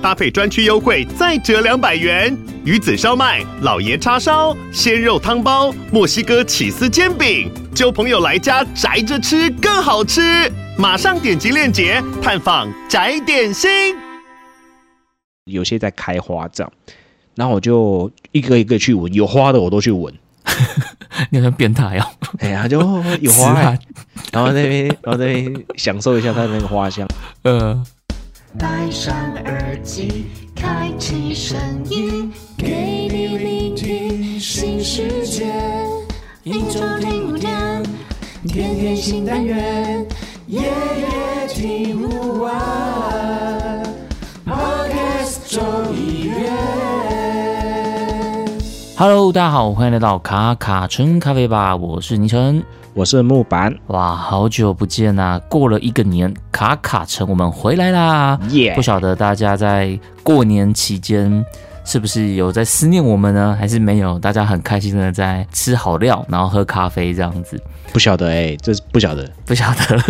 [0.00, 2.36] 搭配专区优惠再折两百元。
[2.64, 10.50] 鱼子烧麦、老爷叉烧、鲜肉汤包、墨西哥起司煎饼，就朋友来家宅着吃更好吃。
[10.76, 13.70] 马上点击链接探访宅点心。
[15.46, 16.72] 有些在开花这样，
[17.34, 20.12] 然后我就一个一个去闻，有花的我都去闻。
[21.30, 22.06] 你好像变态哦！
[22.38, 22.78] 哎呀，就
[23.20, 23.76] 有花，
[24.32, 27.06] 然后那边，然后那边享受一下它的那个花香。
[27.42, 27.84] 呃，
[28.56, 31.58] 戴上耳机，开启声
[31.90, 35.52] 音，给你聆听新世界。
[36.44, 37.82] 一周听五天，
[38.46, 40.06] 天天新单元。
[40.46, 43.82] 夜夜听不完
[44.46, 46.50] ，Podcast 众议院。
[48.96, 52.62] Hello，大家好，欢迎来到卡卡橙咖啡吧，我是倪橙，
[52.98, 53.72] 我是木板。
[53.86, 55.40] 哇，好久不见呐、啊！
[55.48, 58.36] 过了一个年，卡卡城我们回来啦！
[58.50, 58.74] 耶！
[58.74, 61.44] 不晓得大家在过年期间
[61.84, 63.56] 是不是有在思念我们呢？
[63.56, 64.18] 还是没有？
[64.18, 67.62] 大家很开心的在吃好料，然后喝咖啡这样子。
[67.92, 70.02] 不晓得哎、欸，这是不晓得，不晓得。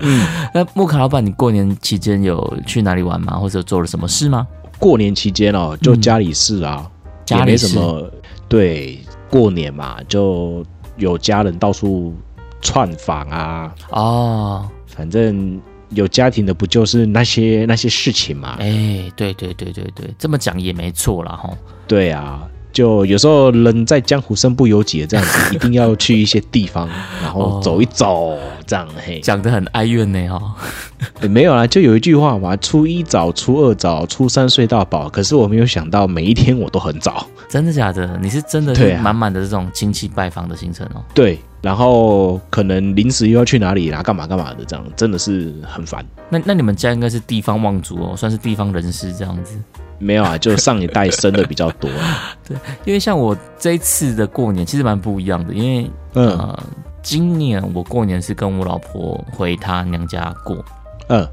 [0.00, 3.38] 嗯， 那木卡老板，你过年期间有去哪里玩吗？
[3.38, 4.46] 或者做了什么事吗？
[4.78, 6.86] 过年期间哦，就家里事啊，
[7.24, 8.06] 家、嗯、里没什么。
[8.50, 8.98] 对，
[9.30, 10.62] 过年嘛，就
[10.98, 12.14] 有家人到处
[12.60, 13.74] 串访啊。
[13.90, 15.60] 哦，反正
[15.90, 18.56] 有家庭的，不就是那些那些事情嘛？
[18.58, 21.50] 哎，对对对对对，这么讲也没错啦哈。
[21.86, 22.46] 对啊。
[22.70, 26.86] 就有时候人在江湖身不由己的这样子， 一定要去一些地方，
[27.20, 30.54] 然后走一走，这样嘿，讲得很哀怨呢哈。
[31.28, 35.08] 没有啦，就有一句话嘛，初一早，初二早，初三睡到饱。
[35.08, 37.26] 可是我没有想到，每一天我都很早。
[37.48, 38.18] 真的假的？
[38.20, 41.02] 你是真的是满满的这种亲戚拜访的行程哦。
[41.14, 46.04] 对，然后可能临时又要去哪里啦，干嘛干嘛的，这样真的是很烦。
[46.28, 49.56] 那那你们家应该是地方望族哦，算是地方人士这样子。
[49.98, 51.90] 没有啊，就上一代生的比较多。
[52.46, 56.62] 对，因为像我这一次的过年其实蛮不一样的，因为呃，
[57.02, 60.64] 今年我过年是跟我老婆回她娘家过。
[61.08, 61.26] 嗯，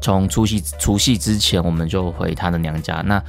[0.00, 3.22] 从除夕除夕之前我们就回她的娘家，那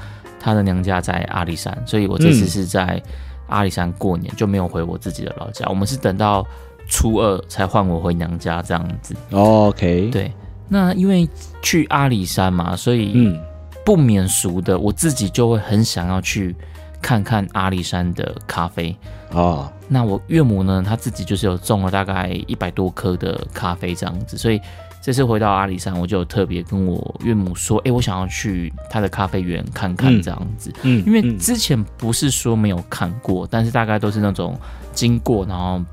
[0.43, 3.01] 她的娘家在阿里山，所以我这次是在
[3.47, 5.65] 阿里山过年，就没有回我自己的老家。
[5.69, 6.45] 我们是等到
[6.87, 9.15] 初二才换我回娘家这样子。
[9.31, 10.31] OK，对，
[10.67, 11.27] 那因为
[11.61, 13.39] 去阿里山嘛，所以嗯。
[13.85, 16.55] 不免俗的，我自己就会很想要去
[17.01, 18.95] 看看阿里山的咖啡
[19.31, 19.69] 哦。
[19.89, 24.61] 那我岳母呢，她自己就是有种了大概一百多棵的咖啡这样子，所以
[25.03, 30.73] 这次回到阿里山，我就特别跟我岳母说，哎、欸，我想要去他的咖啡园看看这样子。
[30.83, 34.57] 嗯，因为之前不是说没有看过，但是大概都是那种
[34.93, 35.83] 经过，然后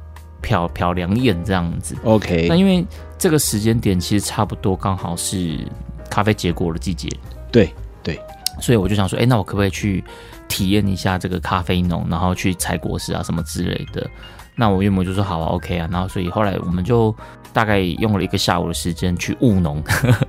[0.40, 1.96] 瞟瞟两眼这样子。
[2.04, 2.86] OK，那因为
[3.18, 5.58] 这个时间点其实差不多刚好是
[6.08, 7.08] 咖啡结果的季节。
[7.50, 8.16] 对对，
[8.60, 10.04] 所以我就想说，哎，那我可不可以去
[10.50, 14.06] 体验一下这个咖啡农，然后去采果实啊什么之类的？
[14.56, 15.88] 那我岳母就说好啊，OK 啊。
[15.90, 17.14] 然后所以后来我们就
[17.52, 19.82] 大概用了一个下午的时间去务农，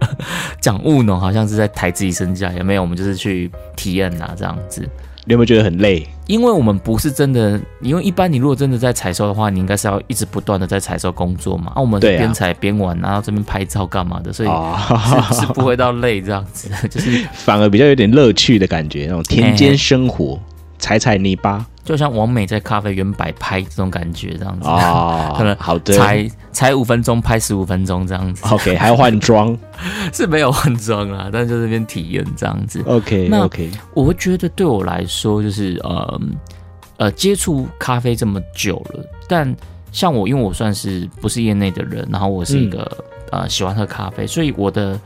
[0.62, 4.88] 讲务农好像是在抬自己身价，也没有，我们就是去体验啊这样子。
[5.26, 6.08] 你有没有觉得很累？
[6.28, 11.74] 因为我们不是真的，因为一般你如果真的在采收的话，你应该是要一直不断的在采收工作嘛。
[11.76, 20.40] 啊，我们是边采边玩，然后这边拍照干嘛的，所以是是不会到累这样子，就是 反而比较有点乐趣的感觉，那种田间生活，
[20.80, 21.66] 踩踩泥巴。
[21.84, 28.46] 就像王美在咖啡园摆拍这种感觉，这样子啊， 可能好的，才才五分钟拍十五分钟这样子。
[28.54, 29.58] OK，还要换装，
[30.14, 32.84] 是没有换装啊，但是就这边体验这样子。
[32.86, 36.22] OK，那 OK，我会觉得对我来说，就是呃
[36.98, 39.56] 呃，接触咖啡这么久了，但
[39.92, 42.90] 像我，因为我算是不是业内的人，然后我是一个、
[43.32, 45.00] 嗯、呃喜欢喝咖啡，所以我的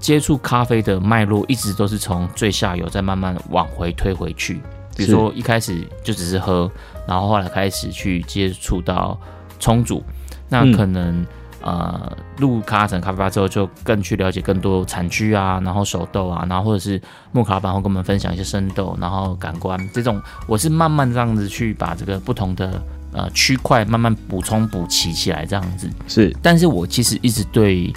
[0.00, 4.60] 接触咖啡的脉络一直都是从最下游再慢慢往回推回去。
[4.98, 6.68] 比如说一开始就只是喝，
[7.06, 9.16] 然后后来开始去接触到
[9.60, 10.02] 冲煮，
[10.48, 11.26] 那可能、嗯、
[11.62, 17.00] 呃入卡卡橙咖啡吧之后，就更去了解更多产区啊，然后手豆啊，然后或者是
[17.30, 25.88] 木卡老板会跟我们分享一些生豆，然后感官这种，我是慢慢这样子去把这个不同的呃区块慢慢补充补齐起来这样子。
[26.08, 27.92] 是，但是我其实一直对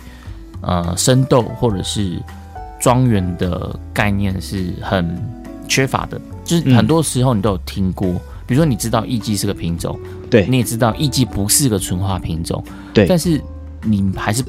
[0.61, 2.21] 呃生豆或者是
[2.79, 5.19] 庄园的概念是很
[5.67, 6.21] 缺乏的。
[6.51, 9.97] 就是很多时候你都有听过，嗯、比如说你知道艺妓是个品种，
[10.29, 12.61] 对，你也知道艺妓不是个纯化品种，
[12.93, 13.05] 对。
[13.07, 13.39] 但是
[13.83, 14.43] 你还是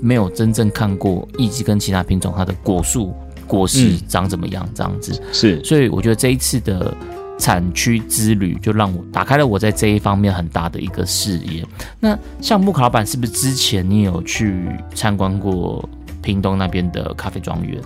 [0.00, 3.14] 没有真正看过艺妓跟其他品种它的果树
[3.46, 5.12] 果实长怎么样这样子。
[5.22, 6.92] 嗯、是，所以我觉得这一次的
[7.38, 11.64] 产区之旅就让我打开了我在这一方面很大的一个视野。
[12.00, 15.88] 那像木卡老板，是不是之前你有去参观过
[16.22, 17.80] 屏东那边的咖啡庄园？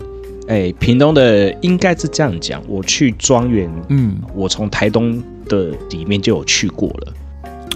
[0.50, 7.12] 哎，屏东的应该是这样讲，我去庄园，嗯，我从台东的里面就有去过了。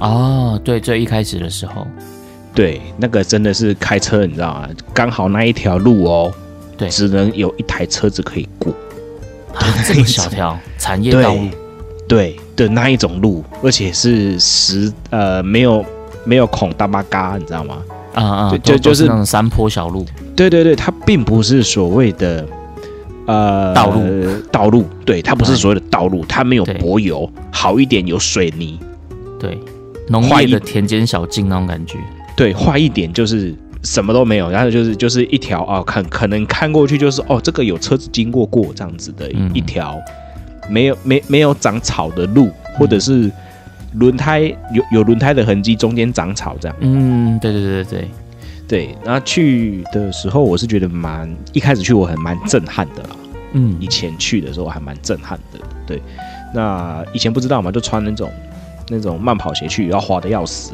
[0.00, 1.86] 哦，对，最一开始的时候，
[2.52, 4.68] 对，那个真的是开车，你知道吗？
[4.92, 6.34] 刚好那一条路哦，
[6.76, 8.72] 对，只能有一台车子可以过。
[9.54, 11.46] 啊，这么小条 产业道路，
[12.08, 15.86] 对的那一种路，而且是石呃，没有
[16.24, 17.76] 没有孔大巴嘎，你知道吗？
[18.14, 20.04] 啊啊，就就就是那种山坡小路。
[20.34, 22.44] 对对对，它并不是所谓的。
[23.26, 24.02] 呃，道路，
[24.52, 28.78] 道路，对，它不是所谓的道路，它没有柏油，好一点有水泥，
[29.40, 29.58] 对，
[30.08, 31.98] 农业的田间小径那种感觉，
[32.36, 39.98] 对，坏一点就是什么都没有，然后就是就是一条啊，看可能看过去就是哦，这个有车子经过过这样子的一条，
[40.68, 43.30] 没有没没有长草的路，或者是
[43.94, 44.40] 轮胎
[44.72, 48.08] 有有轮胎的痕迹，中间长草这样，嗯，对对对对对。
[48.66, 53.10] 对，然后去的时候，我是觉得蛮一开始去我很蛮震撼的啦。
[53.52, 55.60] 嗯，以前去的时候还蛮震撼的。
[55.86, 56.02] 对，
[56.54, 58.30] 那以前不知道嘛，就穿那种
[58.88, 60.72] 那种慢跑鞋去，要滑的要死。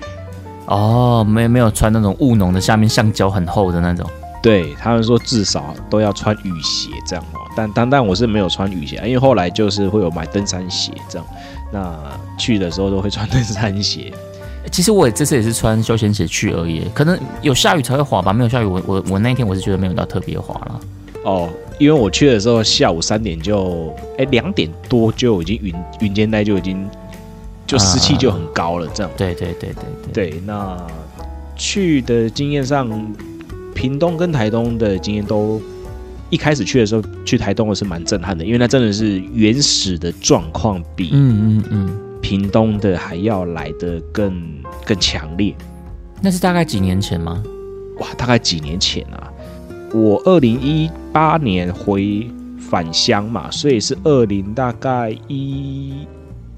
[0.66, 4.08] 哦，没没有穿那种务农的，下面橡胶很厚的那种。
[4.42, 7.40] 对，他们说至少都要穿雨鞋这样哦。
[7.56, 11.26] 但但但我是没有穿雨鞋，因为后来就是会有买登山鞋这样。
[11.72, 11.98] 那
[12.38, 14.12] 去的时候都会穿登山鞋。
[14.70, 18.32] 其实我也这次也是穿休闲鞋去而已，可能有下雨才会滑吧。
[18.32, 20.80] 没有下雨，我我我那一天我是觉得没有到特别滑了。
[21.24, 21.48] 哦，
[21.78, 26.88] 因为我去的时候下午三点就，哎两点多就已经云云间带就已经
[27.66, 29.12] 就湿气就很高了，这样。
[29.16, 30.30] 对对对对对。
[30.30, 30.76] 对，那
[31.56, 32.88] 去的经验上，
[33.74, 35.60] 屏东跟台东的经验都
[36.30, 41.98] 一开始去的时候去台东我是蛮震撼的，因为那真的是原始的状况比嗯嗯嗯。
[42.26, 45.54] 屏东的还要来的更更强烈，
[46.20, 47.40] 那是大概几年前吗？
[48.00, 49.32] 哇，大概几年前啊！
[49.94, 52.26] 我二零一八年回
[52.58, 56.04] 返乡嘛，所以是二零大概一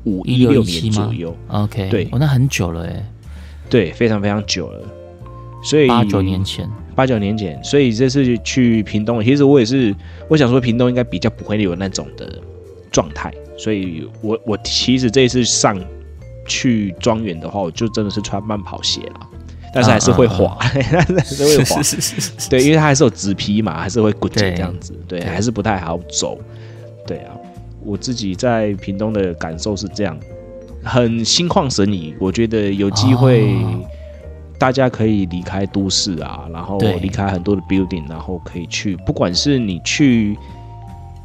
[0.04, 1.36] 五一六年左右。
[1.48, 3.06] OK，对，哦，那很久了哎，
[3.68, 4.80] 对，非常非常久了。
[5.62, 9.94] 所以八九年前，八九年前，所以这次去屏东，其实我也是，
[10.28, 12.40] 我想说屏东应该比较不会有那种的
[12.90, 13.30] 状态。
[13.58, 15.78] 所以我，我我其实这一次上
[16.46, 19.20] 去庄园的话，我就真的是穿慢跑鞋了，
[19.74, 21.82] 但是还是会滑，啊啊啊 还是会滑。
[21.82, 26.38] 是是是是是对，因为它还是有纸皮嘛，还是会滚这样子，对，对，还是不太好走。
[27.06, 27.34] 对啊，
[27.84, 30.16] 我自己在屏东的感受是这样，
[30.84, 32.14] 很心旷神怡。
[32.20, 33.56] 我觉得有机会，
[34.58, 40.38] 大家可以离开都市啊，然后离开很多的 building，然后可以去，不管是你去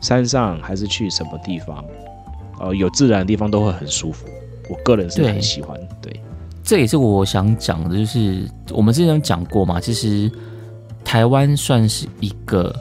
[0.02, 1.84] 山上还是去什么地方。
[2.64, 4.26] 呃，有自然的地方都会很舒服，
[4.70, 5.78] 我个人是很喜欢。
[6.02, 6.22] 对，对，
[6.64, 10.32] 这也是我想讲的，就是我们之前讲过嘛，其实
[11.04, 12.74] 台湾算是一个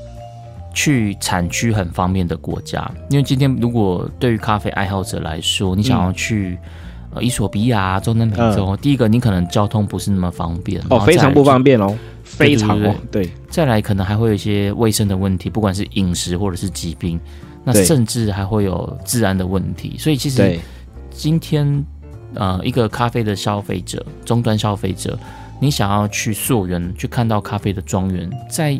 [0.72, 2.88] 去产区很方便的国家。
[3.10, 6.56] 因为今天如果对于咖啡爱好者来说，你想要去、
[7.10, 13.28] 嗯、呃伊索比亚、中南美洲、嗯，第一个你可能交通不是那么方便，哦，非常不方便哦，非常哦，对。
[13.50, 17.18] 再来可能还会有一些卫生的问题，不管是饮食或者是疾病。
[17.64, 20.58] 那甚至还会有治安的问题，所以其实
[21.10, 21.84] 今天
[22.34, 25.18] 呃，一个咖啡的消费者，终端消费者，
[25.60, 28.78] 你想要去溯源去看到咖啡的庄园，在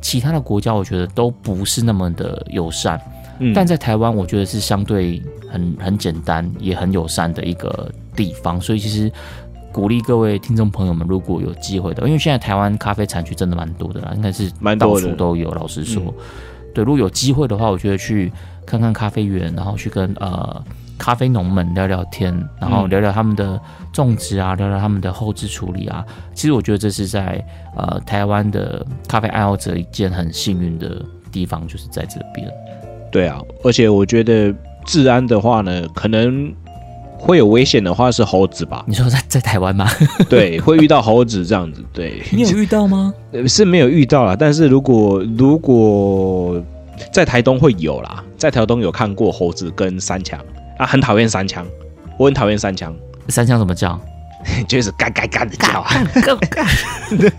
[0.00, 3.00] 其他的国家，我觉得都不是那么的友善，
[3.38, 5.20] 嗯，但在台湾，我觉得是相对
[5.50, 9.10] 很很简单也很友善的一个地方，所以其实
[9.72, 16.14] 鼓励各位听众朋友们，如果有机会的，因为现在台湾咖啡产区真的蛮多的啦，应该是到处都有，老实说。
[16.74, 18.32] 对，如果有机会的话，我觉得去
[18.66, 20.64] 看看咖啡园，然后去跟呃
[20.98, 23.60] 咖啡农们聊聊天，然后聊聊他们的
[23.92, 26.04] 种植啊，聊聊他们的后置处理啊。
[26.34, 27.44] 其实我觉得这是在
[27.76, 32.50] 呃台湾的咖啡爱好者一件很幸运的地方，就是在这边。
[33.10, 34.54] 对啊，而且我觉得
[34.86, 36.52] 治安的话呢，可能。
[37.24, 38.84] 会有危险的话是猴子吧？
[38.88, 39.88] 你说在在台湾吗？
[40.28, 41.80] 对，会遇到猴子这样子。
[41.92, 43.14] 对，你有遇到吗？
[43.46, 46.60] 是没有遇到啦，但是如果如果
[47.12, 50.36] 在台东会有啦，在台东有看过猴子跟三枪
[50.78, 51.64] 啊，很讨厌三枪，
[52.18, 52.92] 我很讨厌三枪。
[53.28, 53.98] 三枪怎么叫？
[54.66, 56.04] 就是嘎嘎嘎的叫啊！
[56.14, 56.66] 嘎嘎。
[57.16, 57.30] 对，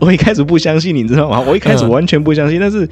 [0.00, 1.38] 我一开始不相信，你知道吗？
[1.46, 2.88] 我一开始完全不相信，但是。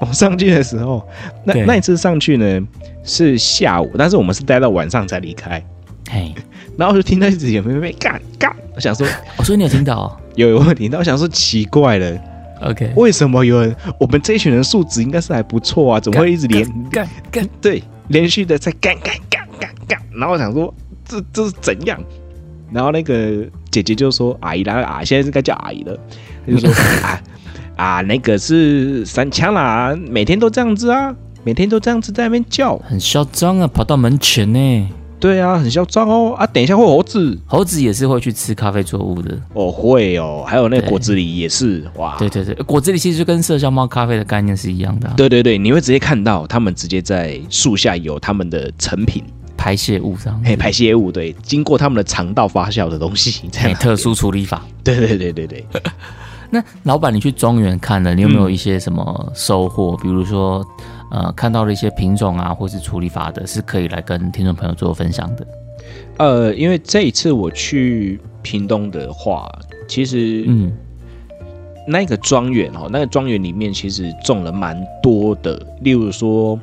[0.00, 1.06] 我上去的时候，
[1.44, 2.60] 那那一次上去呢
[3.04, 5.62] 是下午，但是我们是待到晚上才离开。
[6.10, 6.34] 嘿，
[6.76, 10.16] 然后我就听到一直有妹妹干干，我想说，我说你有听到、 哦？
[10.36, 12.18] 有有听到，我想说奇怪了
[12.62, 13.76] ，OK，为什么有人？
[13.98, 17.48] 我们这一群人素质应该是还不错啊，怎么会一直连干干？
[17.60, 20.00] 对，连续的在干干干干干。
[20.12, 20.72] 然后我想说，
[21.04, 22.02] 这这是怎样？
[22.72, 25.98] 然后那个姐姐就说：“阿姨来了啊，现在是该叫阿姨了。”
[26.46, 26.70] 她就说
[27.02, 27.20] ：“啊
[27.80, 34.88] 啊，那个是三枪啦，每天都这样子啊，每天都这样子在那边叫，很嚣张啊，跑到门前呢。”
[35.20, 36.46] 对啊，很嚣张哦啊！
[36.46, 40.42] 等一下会猴子，猴子也是会去吃咖啡作物的哦，会哦。
[40.46, 45.14] 还有那个果子狸也是哇，对对对，果子狸其实就跟麝香猫咖啡的概念是一样的、啊。
[45.18, 49.22] 对对对，你会直接看到他们直接在树下有他们的成品
[49.58, 54.64] 排泄物上，嘿，排泄物对，经过他们的肠道发酵的东西，嘿，特殊处理法。
[54.82, 55.66] 对对对对对。
[56.50, 59.92] 那老板，你去庄园看了，你有没有一些什么收获？
[59.92, 60.64] 嗯、比如说，
[61.10, 65.46] 呃，看到了一些品种啊，或是处理法的，是可以来跟听众朋友做分享的。
[66.18, 69.48] 呃，因为这一次我去屏东的话，
[69.88, 70.72] 其实嗯，
[71.86, 76.58] 那个庄园哦，那个庄园里面其实种了蛮多的，例如说，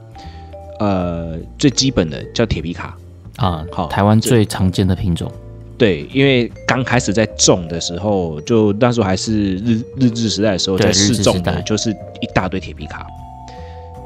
[0.79, 2.97] 呃，最基本的叫铁皮卡
[3.37, 5.31] 啊，好，台湾最常见的品种。
[5.77, 13.05] 对，因为刚开始在种的时候，就那时候还是日日治时代的时候，在试种的就是一大堆铁皮卡。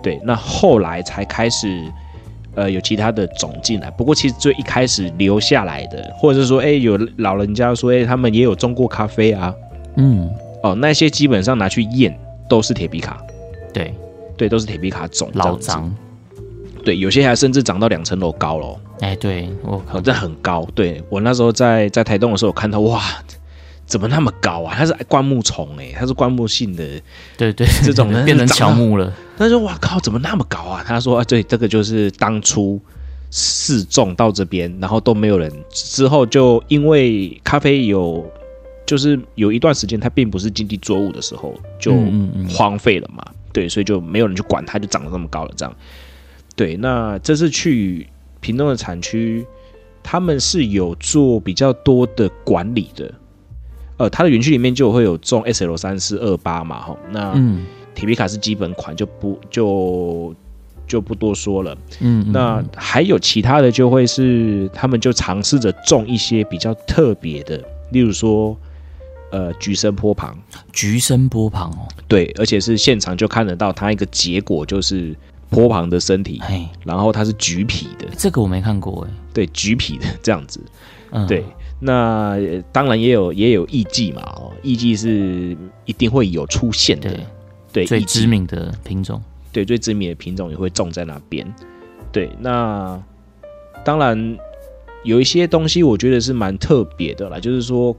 [0.03, 1.81] 对，那后来才开始。
[2.53, 9.55] 呃，有其他的种进来，不过其实最一开始留下来的，或者是说，哎，有老人家说，哎，他们也有种过咖啡啊，
[9.95, 10.29] 嗯，
[10.61, 12.13] 哦，那些基本上拿去验
[12.49, 13.23] 都是铁皮卡，
[13.73, 13.93] 对，
[14.35, 15.89] 对，都是铁皮卡种，老长，
[16.83, 23.01] 对，有些还甚至长到两层楼高了，哎，对，我靠，这很高，对，我那时候在在台东的时候，我看到哇。
[23.87, 24.73] 怎么那么高啊？
[24.77, 26.87] 它是灌木丛哎、欸，它是灌木性的，
[27.35, 29.13] 对对，这种呢变成乔木了。
[29.37, 32.79] 他说：“哇靠，怎么那么高啊？”他说：“啊，对，这个就是当初
[33.31, 35.51] 试种到这边，然后都没有人。
[35.71, 38.25] 之后就因为咖啡有，
[38.85, 41.93] 就是有一段时间它并不是经济作物的时候，就
[42.47, 43.21] 荒废了嘛。
[43.27, 45.51] 嗯嗯嗯对，所以就没有人去管它，就长得这么高了。
[45.57, 45.75] 这样，
[46.55, 46.77] 对。
[46.77, 48.07] 那这次去
[48.41, 49.45] 屏东的产区，
[50.03, 53.09] 他们是有做比较多的管理的。”
[53.97, 57.33] 呃，它的园区里面就会有种 S L 三四二八嘛，哈，那
[57.93, 60.33] 铁皮卡是基本款，就不就
[60.87, 61.77] 就不多说了。
[61.99, 68.57] 嗯，那还有其他的，就会是他们就尝试着种一些比较特别的，例如说，
[69.31, 70.35] 呃，橘生坡旁，
[70.73, 75.15] 橘生坡旁哦，对，而且是现场就看得到它一个结果，就是
[75.51, 76.41] 波旁的身体，
[76.83, 80.59] 然后它是橘皮的，这个我没看过哎，对，橘皮的这样子，
[81.11, 81.45] 嗯，对。
[81.83, 82.37] 那
[82.71, 87.09] 当然也有也有艺伎嘛，哦，艺伎是一定会有出现的，
[87.73, 89.19] 对，对最知名的品种，
[89.51, 91.51] 对，最知名的品种也会种在那边，
[92.11, 93.01] 对，那
[93.83, 94.37] 当然
[95.03, 97.97] 有一些东西我觉得是蛮特别的啦，就是说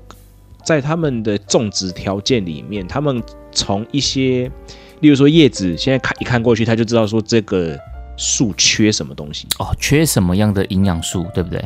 [0.62, 4.48] 在他们的种植条件里面，他们从一些，
[5.02, 7.78] 例如说叶子，现在看一看过去，他就知道说这个
[8.16, 11.62] 树缺什么东西哦，缺什么样的营养素，对不对？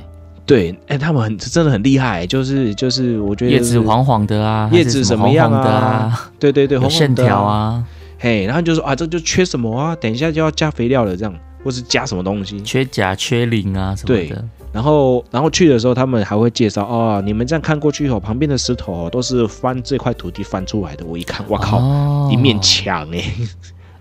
[0.47, 7.85] 对，哎、欸，他们很真的很厉害，就是就是，我觉得叶子黄黄的啊，叶子什么样的啊对对对，红红线条啊，
[8.19, 9.95] 嘿，然后就说啊，这就缺什么啊？
[9.97, 12.61] 等一下就要加肥料了，这样，或是加什么东西？
[12.63, 14.27] 缺钾、缺磷啊什么的。
[14.29, 14.39] 对，
[14.77, 21.07] 然后然后去的时候，他们还会介绍哦，你们这样看过去哦，旁边的石头都是翻这块土地翻出来的。
[21.07, 23.25] 我一看，我靠，哦、一面墙哎！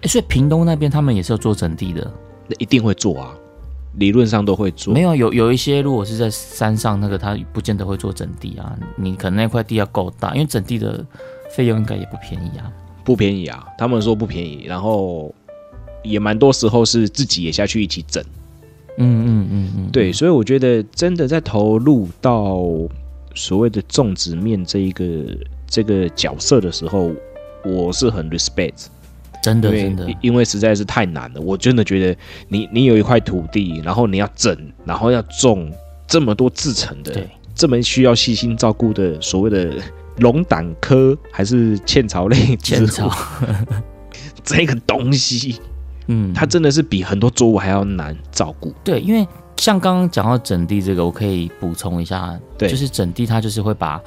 [0.01, 2.12] 哎，所以屏东那边他们也是要做整地的，
[2.50, 3.34] 那一定会做啊。
[3.94, 8.75] 理论上都会做，没有有有一些，如果是在山上那个，他不见得会做整地啊。
[8.98, 11.05] 你可能那块地要够大，因为整地的
[11.51, 12.70] 费用应该也不便宜啊。
[13.05, 15.34] 不便宜啊，他们说不便宜，然后
[16.03, 18.22] 也蛮多时候是自己也下去一起整。
[18.98, 22.64] 嗯嗯嗯嗯，对，所以我觉得真的在投入到
[23.34, 25.06] 所谓的种植面这一个
[25.68, 27.12] 这个角色的时候，
[27.64, 28.88] 我是很 respect。
[29.44, 31.42] 真的，真的，因为实在是太难了。
[31.42, 35.72] 我真的觉得你，你你有一块土地，然后你要整，然后要种
[36.08, 39.75] 这么多制成的，对这么需要细心照顾的所谓的
[40.18, 43.12] 龙胆科还是茜草类茜草，
[44.44, 45.60] 这个东西，
[46.08, 48.74] 嗯，它真的是比很多作物还要难照顾。
[48.84, 54.02] 对，因为像刚刚讲到整地这个，我可以补充一下，对，就是整地它就是会把。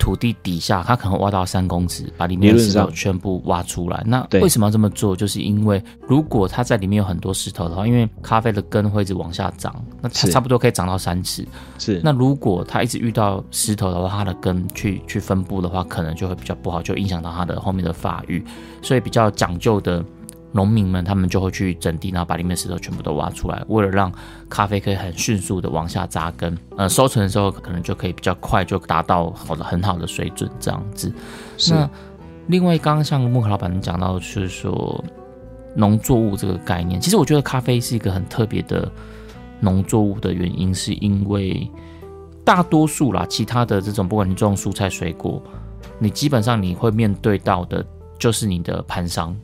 [0.00, 4.00] 土地底下，它可能挖到三公尺，把里面的石头全部挖出来。
[4.06, 5.14] 那为什么要这么做？
[5.14, 11.44] 就是因为如果它在里面有很多石头的话，因为咖啡的根会一直往下长，那它差不多可以长到三尺。
[11.80, 12.00] 是。
[12.04, 18.42] 那如果它一直遇到石头的话，它的根去去分布的话，可能就会比较不好，就影响到它的后面的发育。
[18.80, 20.02] 所以比较讲究的
[20.52, 24.10] 农民们他们就会去整地，然后把里面的石头全部都挖出来，为了让
[24.48, 31.12] 咖啡可以很迅速的往下扎根，呃，收成的时候可能就可以比较快，就达到好的很好的水准这样子。
[31.70, 31.88] 那
[32.46, 35.04] 另外，刚刚像木克老板讲到，就是说
[35.76, 38.90] 农作物这个概念，其实我觉得咖啡是一个很特别的
[39.60, 41.70] 农作物的原因，是因为
[42.42, 45.42] 大多数啦，其他的这种不管你种蔬菜水果，
[45.98, 47.84] 你基本上你会面对到的
[48.18, 49.36] 就是你的盘商。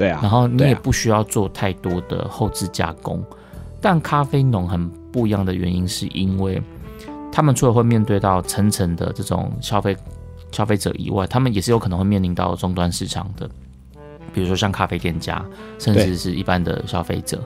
[0.00, 3.36] 对啊，然后你也不需要做太多的后置加工，啊、
[3.82, 6.58] 但咖啡农很不一样的原因，是因为
[7.30, 9.94] 他们除了会面对到层层的这种消费
[10.52, 13.46] 消费者以外，他们也是有可能会面临到终端市场的，
[14.32, 15.44] 比如说像咖啡店家，
[15.78, 17.38] 甚至是一般的消费者，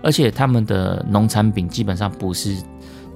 [0.00, 2.56] 而且他们的农产品基本上不是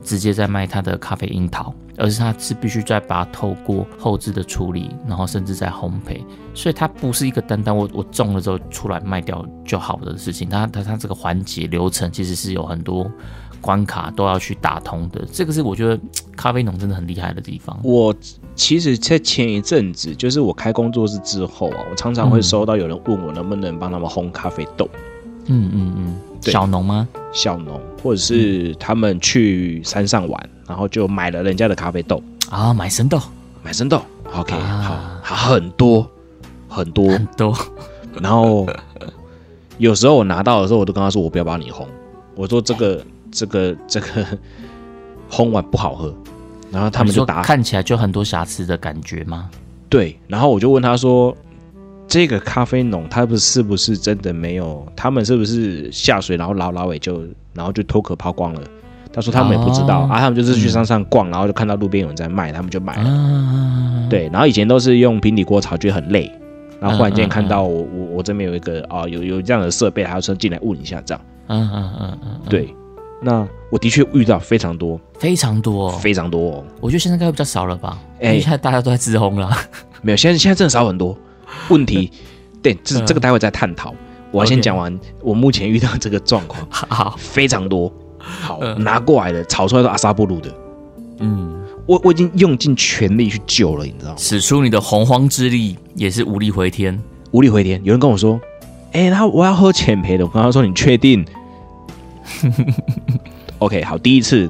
[0.02, 1.74] 直接在卖他的咖啡樱桃。
[1.96, 6.18] 而是它是必须再把它透过后置的处理，然后甚至在烘焙，
[6.54, 10.48] 所以它不是一个单单我我种了之后出来卖掉就好的事情。
[10.48, 13.06] 它它它这个环节流程其实是有很多
[13.60, 15.26] 关卡都要去打通的。
[15.30, 16.00] 这个是我觉得
[16.34, 17.78] 咖啡农真的很厉害的地方。
[17.84, 18.14] 我
[18.54, 24.88] 其实，在前一阵子，就是我开工作室之后啊，我常常会收到有人问我能不能帮他们烘咖啡豆。
[25.48, 27.06] 嗯嗯嗯，对小农吗？
[27.32, 30.50] 小农，或者是他们去山上玩。
[30.66, 33.20] 然后就买了人家的咖啡豆啊，买生豆，
[33.60, 34.00] 买生豆
[34.32, 36.08] ，OK，啊，好，好，很多
[36.68, 37.52] 很多很多。
[38.22, 38.68] 然后
[39.78, 41.84] 有时候我拿到的时候，我都跟他说，我不要帮你烘，
[42.36, 44.24] 我说这个这个这个
[45.28, 46.14] 烘完不好喝。
[46.70, 49.50] 然后他们就打，看起来就很多瑕疵的感觉吗？
[49.88, 50.16] 对。
[50.28, 51.36] 然后我就问他说，
[52.10, 54.84] 这个咖啡农他不是不是真的没有？
[54.96, 57.22] 他们是不是下水然后捞捞尾就
[57.54, 58.62] 然后就脱壳抛光了？
[59.12, 63.04] 他说他们也不知道、哦、啊，他们就是去山上逛，嗯、然后就看到路边有人在卖，他们就买了。
[63.06, 66.30] 嗯、对，然后以前都是用平底锅炒，觉得很累。
[66.80, 71.24] 然后忽然间看到我我我这边有一个啊，有有这样的设备，还要说进来问一下这样。
[71.46, 72.74] 嗯嗯嗯嗯，对。
[73.22, 76.52] 那我的确遇到非常多，非常多，非常多。
[76.52, 76.64] 哦。
[76.80, 77.98] 我觉得现在应该比较少了吧？
[78.20, 79.48] 哎、欸，现在大家都在自烘了。
[80.02, 81.16] 没有，现在现在真的少很多。
[81.68, 82.10] 问题，
[82.62, 83.94] 对，这这个待会再探讨。
[84.30, 86.64] 我要先讲完我目前遇到这个状况。
[86.70, 87.92] 好，非常多。
[88.18, 90.54] 好，拿过来的炒出来都阿萨布鲁的，
[91.20, 94.16] 嗯，我我已经用尽全力去救了，你知道吗？
[94.18, 97.80] 使出你的洪荒之力也是无力回天，无力回天。
[97.82, 98.38] 有人跟我说，
[98.92, 101.24] 哎、欸，他我要喝浅培的，我跟他说，你确定？
[103.58, 104.48] OK，好，第一次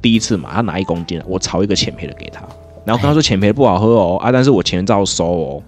[0.00, 2.40] 第一次嘛，他拿一公斤，我炒一个浅焙的给他，
[2.84, 5.62] 然后跟他说浅焙不好喝哦，啊，但是我钱照收哦，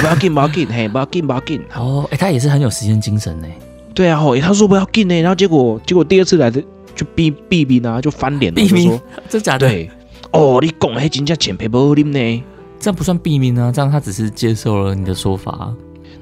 [0.00, 1.60] 不要紧，不要紧，嘿，不要紧，不要紧。
[1.74, 3.48] 哦，哎、欸，他也是很有时间精神呢。
[3.94, 6.62] 对啊，吼，他说不要紧呢，然后结果结果第二次来的
[6.94, 9.66] 就逼逼逼呢，就翻脸了，就说这假的？
[9.66, 9.90] 对，
[10.32, 12.44] 哦，你讲还真叫浅焙不好啉呢？
[12.78, 15.72] 这样不算避免啊，这样他只是接受了你的说法。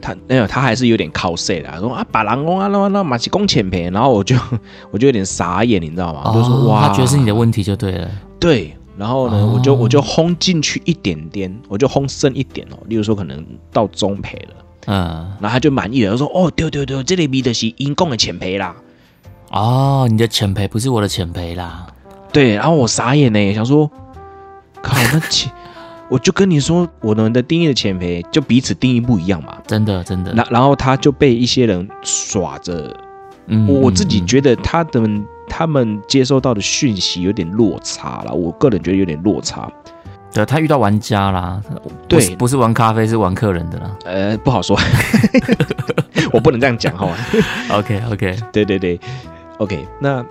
[0.02, 4.34] 他没有，他还是有点靠势的，说啊，把狼公啊，那那马是讲浅焙，然后我就
[4.90, 6.22] 我就有点傻眼，你知道吗？
[6.24, 8.08] 哦、就说哇，他觉得是你的问题就对了。
[8.38, 14.54] 对，然后呢，哦、我就我就烘进去一点点，我就烘深一点哦，例如说可能到中培了。
[14.86, 18.76] 嗯，然后他就满意了，他说：“哦，对对对，这里比的是因公的浅培啦。”
[19.50, 21.86] 哦，你的浅培不是我的浅培啦。
[22.30, 23.90] 对，然后我傻眼呢，想说，
[24.82, 25.50] 靠，那浅，
[26.10, 29.56] 我就跟你说，我们的定义的浅培就彼此定义不一样嘛。
[29.66, 30.32] 真的，真的。
[30.34, 32.94] 然然后他就被一些人耍着，
[33.46, 35.00] 嗯，我自己觉得他的
[35.50, 39.70] 他们接收到的讯息有点落差了，我个人觉得有点落差。
[40.32, 41.60] 对，他遇到玩家啦，
[42.08, 43.96] 对，不是，不是玩咖啡，是玩客人的啦。
[44.04, 44.78] 呃，不好说，
[46.32, 47.08] 我不能这样讲哈。
[47.70, 48.98] OK OK，对对对
[49.58, 50.22] ，OK 那。
[50.22, 50.26] 那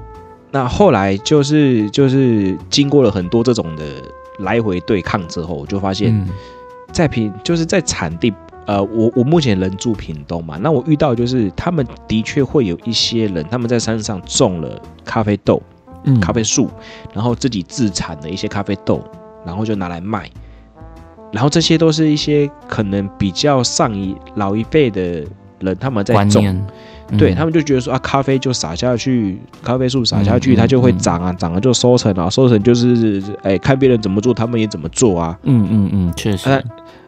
[0.51, 3.83] 那后来就是就是经过了很多这种的
[4.39, 6.27] 来回对抗之后，我就发现，
[6.91, 8.33] 在平就是在产地，
[8.69, 15.59] 呃，我我目前人住屏东嘛，那我遇到就是他们的确会有一些人，他们在山上种了咖啡豆，
[16.03, 16.69] 嗯，咖啡树，
[17.13, 19.03] 然后自己自产的一些咖啡豆。
[19.45, 20.29] 然后就拿来卖，
[21.31, 25.23] 然后这些都是一些可能比较上一老一辈的
[25.61, 26.45] 人他们在种，
[27.07, 35.39] 嗯、对他们就觉得说啊，咖啡就撒下去，咖啡树撒下去，嗯、它就会长啊，长了就收成啊，收成就是哎，看别人怎么做，他们也怎么做啊。
[35.43, 36.61] 嗯嗯嗯，确实啊，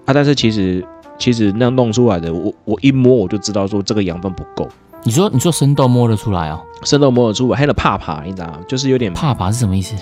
[0.05, 0.83] 啊，但是其实
[1.21, 4.67] 其实那样弄出来的，我我一摸我就知道说这个养分不够。
[5.03, 6.59] 你说你说生豆摸得出来哦？
[6.83, 8.57] 生豆摸得出来，还有怕怕，你知道吗？
[8.67, 9.95] 就是有点怕怕是什么意思？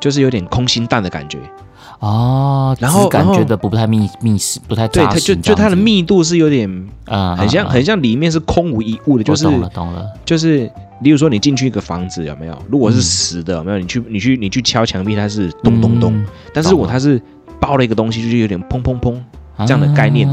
[0.00, 1.38] 就是有点空心蛋的感觉。
[2.00, 6.68] 哦，然后感觉的不太密密实，不太对，它就就它的密度是有点
[7.06, 10.70] 啊，很像很像里面是空无一物的，就是懂了懂了，就是
[11.02, 12.58] 例如说你进去一个房子有没有？
[12.68, 13.78] 如果是实的有没有？
[13.78, 17.20] 你去你去你去敲墙壁，它是咚咚咚，但是我它是
[17.60, 19.16] 包了一个东西，就是有点砰砰砰
[19.58, 20.28] 这样的概念。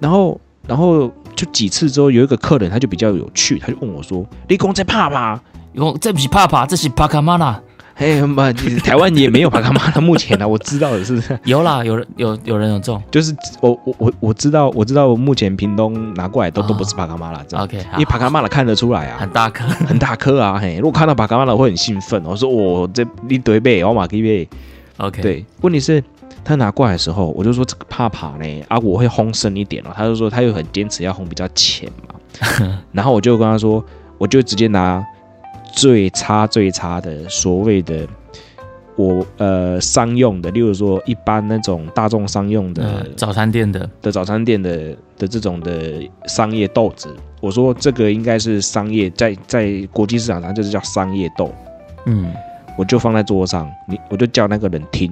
[0.00, 5.40] 然后然后就几次之后，有一个客人他就比较有趣，他就问我说：“你讲在怕吗？
[5.74, 7.60] 讲这不是怕怕，这是帕卡玛拉。”
[7.94, 8.50] 嘿，妈，
[8.82, 24.48] 台湾也没有帕卡玛拉，目前呢，我知道的是 有啦，有人有有人有种，就是我我我我知道我知道，目前屏东拿过来都、哦、都不是帕卡玛拉，OK，因为帕卡玛拉看得出来啊，很大颗，很大颗啊，嘿，如果看到帕卡玛拉会很兴奋，我说我这一堆背，我马可以背
[24.96, 26.02] ，OK，对，问题是
[26.44, 33.84] 他拿过来的时候，我就说这个帕帕呢，啊，我会烘深一点哦，他就说他又很坚持要烘比较浅嘛， 然后我就跟他说，
[34.18, 35.04] 我就直接拿。
[35.72, 38.04] 最差最差的所谓的
[38.96, 43.88] 我呃商用的，例如说一般那种大众商用的、呃、早餐店的。
[44.02, 51.54] 的早餐店的的这种的商业豆子，我说这个应该是商业，在在国际市场上就是叫商业豆，
[52.06, 52.32] 嗯，
[52.76, 55.08] 我就放在桌上，你我就叫那个人听，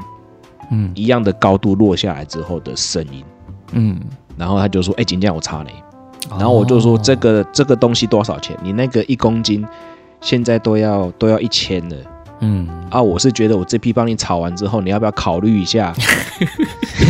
[0.71, 3.25] 嗯，一样的高度落下来之后的声音，
[3.73, 3.99] 嗯，
[4.37, 5.71] 然后他就说，哎、欸，今天我差呢，
[6.31, 8.57] 然后我就说这个、哦、这个东西多少钱？
[8.63, 9.67] 你那个一公斤。
[10.21, 11.97] 现在都要都要一千了，
[12.41, 12.67] 嗯。
[12.91, 15.95] 啊，我是觉得我这批帮你炒完之后，你要不要考虑一下？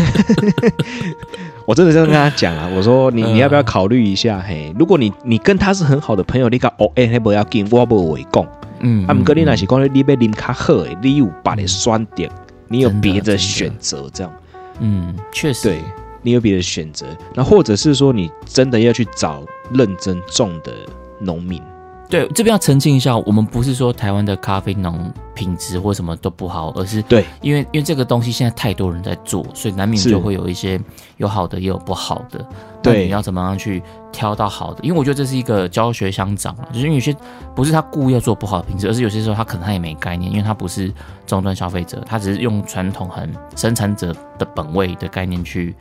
[1.65, 4.45] 我真的这样跟他讲啊，我说你你要不要考虑一下？
[4.47, 8.47] 嘿，如果你你跟他是很好的朋友，你讲哦，哎，不要紧，我不会讲，
[8.81, 12.31] 嗯，啊，不过你那是讲你要啉较好的，你有把你酸点，
[12.69, 13.37] 你有别的。
[13.37, 14.33] 选择，这样，
[14.81, 15.83] 嗯，确实，对
[16.23, 20.73] 你有别的选择，那或者是说你真的要去找认真种的
[21.19, 21.63] 农民。
[22.11, 30.81] 对，这边要澄清一下，我们不是说台湾的咖啡农品质或什么都不好，而是对，因为因为这个东西现在太多人在做，所以难免就会有一些
[31.19, 32.45] 有好的也有不好的。
[32.83, 34.83] 对，你要怎么样去挑到好的？
[34.83, 37.15] 因为我觉得这是一个教学相长啊，就是因为有些
[37.55, 40.91] 不是他故意要做不好的品质，而是有些时候他可能他也没概念，因为他不是
[41.27, 45.75] 终端消费者，他只是用传统很生产者的本位的概念去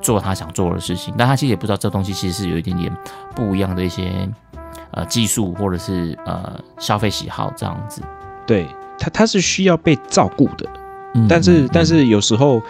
[0.00, 2.96] 做他想做的事情，但他其实也不知道这东西其实是有一点点
[3.34, 4.28] 不一样的一些。
[4.94, 8.00] 呃，技术或者是呃消费喜好这样子，
[8.46, 8.66] 对
[8.98, 10.68] 他他是需要被照顾的，
[11.14, 12.62] 嗯、但是、嗯、但是有时候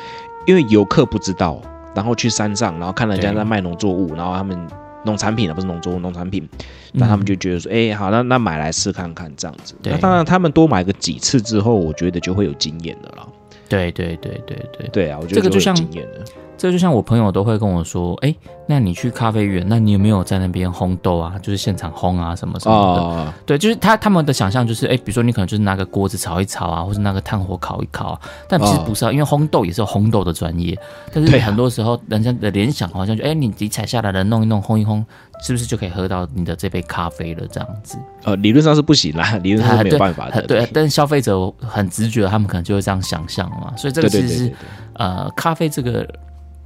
[0.46, 1.60] 因为游客不知道，
[1.94, 4.58] 然后去山上，然后看人家在卖农作物，然后他们
[5.04, 6.48] 农产品啊不是农作物农产品，
[6.92, 9.74] 那他们就觉得说，哎、嗯欸，好，那那买来试看看这样子。
[9.82, 13.28] 那当然，他们多买个几次之后，我觉得就会有经验的了啦。
[13.68, 14.88] 对对对对对。
[14.88, 16.24] 对啊，我觉得这个就像经验了。
[16.56, 18.34] 这就像我朋友都会跟我说，哎，
[18.66, 21.34] 那你去咖啡园，那你有没有在那边烘豆啊？
[21.42, 23.02] 就是现场烘啊，什么什么的。
[23.02, 28.20] 哦、对，就是他他们的想象就是，哎，比如说你可能就是拿个锅子炒一炒啊，或者拿个炭火烤一烤啊。
[28.48, 30.78] 但其实不是啊，哦、因为烘豆也是有烘豆的专业。
[31.12, 35.04] 但是很多时候，人家的联想好像就，哎，你你采下来的弄一弄，烘一烘，
[35.42, 37.46] 是不是就可以喝到你的这杯咖啡了？
[37.50, 37.98] 这样子。
[38.22, 40.40] 呃，理论上是不行啦， 理论上是没有办法的。
[40.42, 43.72] 对，对，但是消费者很直觉，他们可能就会这样想象嘛。
[43.76, 44.52] 所以这个其实是
[44.94, 46.08] 呃，咖啡这个。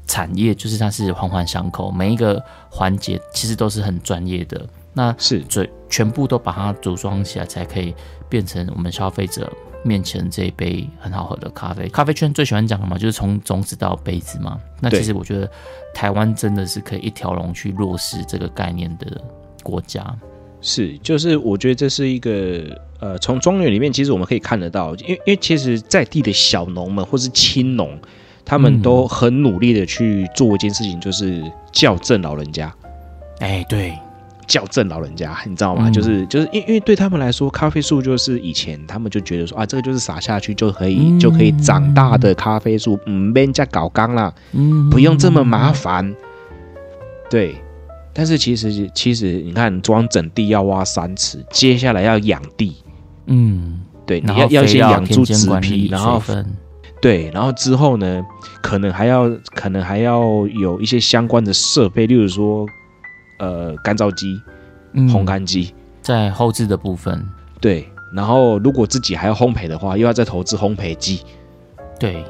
[0.09, 4.66] 产业就是它是环环相扣，每一个环节其实都是很专业的。
[4.94, 7.94] 那是最全部都把它组装起来，才可以
[8.29, 9.49] 变成我们消费者
[9.85, 11.87] 面前这一杯很好喝的咖啡。
[11.90, 14.59] 咖啡圈最喜欢讲的嘛，就是从种子到杯子嘛。
[14.81, 15.49] 那其实我觉得
[15.94, 19.21] 台湾真的是可以一条龙去落实这个概念的
[19.62, 20.05] 国家。
[20.61, 27.97] 是，就是我觉得这是一个呃，从庄园里面其实我们可以看得到，因为因为其实在地的小农们或是青农。
[28.49, 32.73] 他们都很努力的去做一件事情，就是校正老人家。
[33.41, 33.93] 哎，对，
[34.47, 35.91] 校正老人家，你知道吗？
[35.91, 46.15] 嗯、就是就是因因为对他们来说，咖啡树就是以前他们就觉得说啊，这个就是撒下去就可以、嗯、就可以长大的咖啡树，嗯，别人家搞缸了，嗯，不用这么麻烦。
[47.29, 47.55] 对，
[48.15, 52.77] 但是其实其实你看，装整地要挖三尺，接下来要养地，
[53.27, 56.57] 嗯，对，你要要先养出纸皮，然后分。
[57.01, 58.27] 对，然后之后呢，
[58.61, 62.67] 可能还要可能还要有一些相关的设备，例如说，
[63.39, 64.41] 呃，干燥机、
[65.13, 67.25] 烘干机，在后置的部分。
[67.61, 71.23] 对，然后如果自己还要烘焙的话，又要再投资烘焙机。
[72.01, 72.25] 对，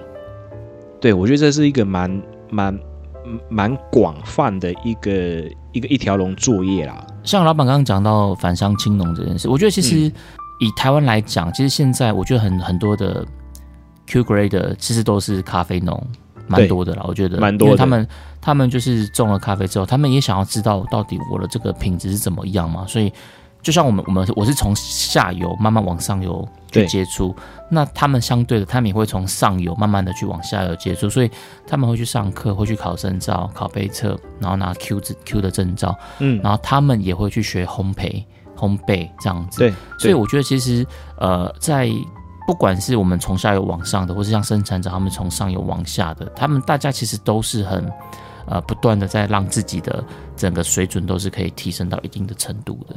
[1.01, 2.79] 对，我觉得这是一个蛮蛮
[3.49, 5.11] 蛮广泛的一个
[5.73, 7.07] 一个一条龙作业啦。
[7.25, 9.97] 像老板刚刚讲到返乡青农这件事，我觉得其实
[10.61, 13.25] 以台湾来讲，嗯、其实现在我觉得很很多的。
[14.09, 16.03] Q grade 其实都是咖啡农，
[16.47, 17.71] 蛮多的啦，我觉得蛮多的。
[17.71, 18.09] 因为他们
[18.41, 22.87] 他们就是种了咖啡之后，他们也想要知道到底我的这个品质是怎么样嘛。
[22.87, 23.13] 所以
[23.61, 27.37] 就像我们我们我是从下游慢慢往上游去接触，
[27.71, 31.31] 那他们相对的，他们也会从上游慢慢的去往下游接触，所以
[31.67, 38.25] 他们会去上课，会去考证照、考杯测，然后拿 Q 字 Q 的证照，嗯，然后他们也会去学烘焙、
[38.57, 39.59] 烘焙这样子。
[39.59, 40.87] 对，所以我觉得其实
[41.19, 41.91] 呃在。
[42.49, 47.87] 不管是我们从下游往上的，或是像生产者他们从上游往下的，他们大家其实都是很，
[48.47, 50.03] 呃不断的在让自己的
[50.35, 52.97] 整个水准都是可以提升到一定的程度的。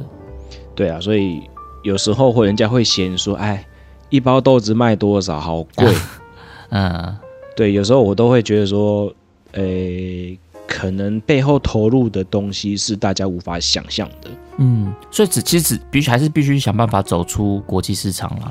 [0.74, 1.42] 对啊，所以
[1.82, 3.62] 有时候会人家会嫌说，哎，
[4.08, 5.94] 一包豆子卖多少，好贵。
[6.70, 7.14] 嗯，
[7.54, 9.12] 对，有时候我都会觉得说，
[9.52, 14.30] 诶，可能背后投入的东西是大家无法想象的。
[14.56, 18.50] 嗯，所以只其实只必须还是必须想办法走出国际市场了。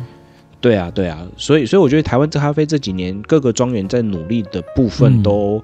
[0.62, 5.64] 对啊，对啊，所以所以我觉得台湾这咖啡这几年各个庄园在努力的部分都、嗯、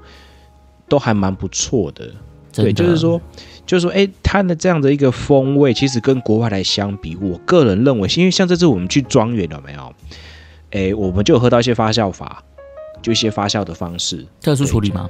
[0.89, 2.10] 都还蛮不错的。
[2.51, 3.21] 对，就是说。
[3.67, 9.93] 就是说，哎，它的这样的一个风味，其实跟国外来相比，我个人认为，因为像这次我们去庄园了没有？
[10.71, 12.41] 哎，我们就有喝到一些发酵法，
[13.01, 15.10] 就一些发酵的方式，特殊处理吗？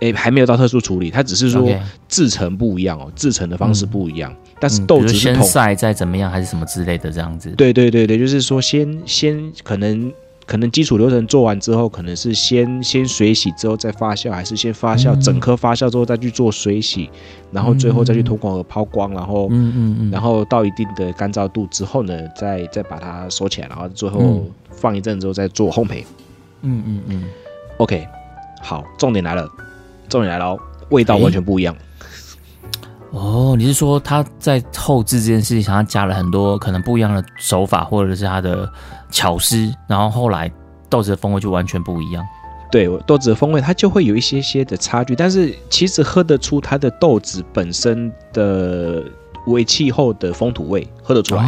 [0.00, 1.68] 哎，还没有到特殊处理，它只是说
[2.08, 7.50] 制成不一样哦，制成的方式不一样，嗯、但是豆子是先晒再怎么样，还是什么之类的这样子？
[7.50, 10.12] 对对对对，就是说先先可能。
[10.46, 17.08] 可能基础流程做完之后，可能是先先水洗之后再发酵，还是先发酵、嗯、整颗发酵之后再去做水洗，
[17.50, 26.04] 然后最后再去通过抛光，然后嗯嗯嗯，然后到一定的干燥度之后呢，再再把它收起来，然后最后放一阵之后再做烘焙。
[26.60, 27.24] 嗯嗯嗯
[27.78, 28.06] ，OK，
[28.60, 29.48] 好，重点来了，
[30.14, 30.56] 重点来了，
[30.90, 31.74] 味道完全不一样。
[33.10, 38.70] 哦，你是说他在后置这件事情上，他加了很多可能不一样的手法，或者是他的
[39.10, 40.48] 巧思，然后后来
[40.88, 42.24] 豆子的风味就完全不一样。
[42.70, 49.02] 对，豆子的风味它就会有一些些的差距，但是其实喝得出它的豆子本身的
[49.46, 51.44] 微气候的风土味，喝得出来，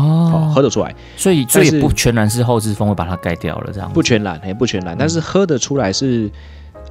[0.52, 0.92] 喝得出来。
[1.16, 6.28] 所以这也不全然是后置风味把它盖掉了，这样不全然，也不全然，但是喝得出来是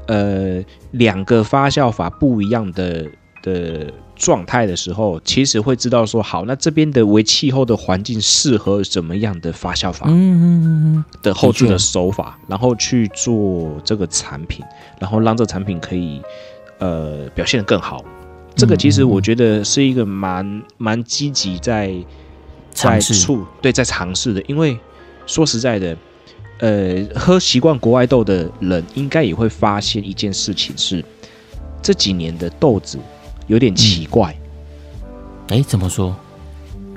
[0.07, 3.05] 呃两个发酵法不一样的
[3.41, 3.91] 的。
[4.17, 14.63] 状态的时候，其实会知道说，好，那这边的为气候的环境适合怎么样的发酵法，嗯嗯嗯的后置的手法，然后去做这个产品，
[15.01, 16.21] 然后让这个产品可以
[16.79, 18.05] 呃表现得更好。
[18.55, 21.93] 这个其实我觉得是一个蛮蛮积极在
[22.71, 24.79] 在处对在尝试的，因为
[25.25, 25.97] 说实在的，
[26.59, 31.03] 呃，喝习惯国外豆的人应该也会发现一件事情是，
[31.81, 32.99] 这几年的豆子。
[33.47, 34.35] 有点奇怪，
[35.49, 36.15] 哎、嗯，怎么说？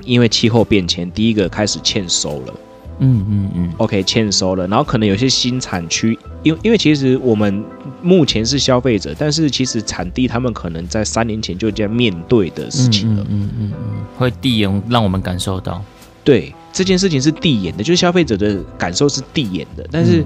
[0.03, 2.53] 因为气候变迁，第一个开始欠收了。
[2.97, 3.73] 嗯嗯嗯。
[3.77, 7.63] OK，欠收了，然后可能有些新产区，因为因为其实我们
[8.01, 13.21] 目前是消费者，但是其实产地他们可能在三年前就这样面对的事情了。
[13.29, 15.83] 嗯嗯嗯，嗯，会递延让我们感受到。
[16.29, 20.23] 对，这件事情是递延的，就是消费者的感受是递延的，但是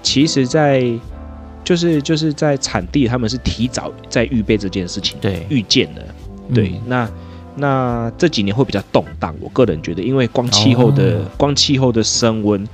[0.00, 0.96] 其实，在
[1.64, 6.06] 就是就是在产地，他们是提早在预备这件事情，对，预见的，
[6.54, 6.68] 对。
[6.68, 7.10] 嗯、那
[7.56, 12.64] 那这几年会比较动荡，我个人觉得，因为光气候的、哦、光气候的升温，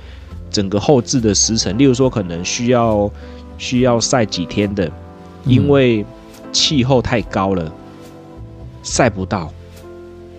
[0.51, 3.11] 整个后置的时程，例如说可能需要
[3.57, 4.87] 需要晒几天的，
[5.45, 6.05] 因为
[6.51, 7.73] 气候太高了，
[8.83, 9.51] 晒不到，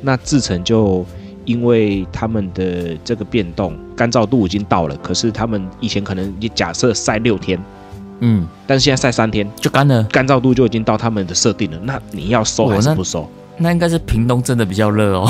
[0.00, 1.04] 那制成就
[1.44, 7.58] 因为他们的这个变动，干燥度已经到了，可是他们以前可能你假设晒六天。
[8.24, 11.78] 嗯，但是现在晒三天就干了，干燥度就已经到他们的设定了。
[11.82, 13.28] 那你要收还是不收？
[13.56, 15.28] 那，那应该是屏东真的比较热哦。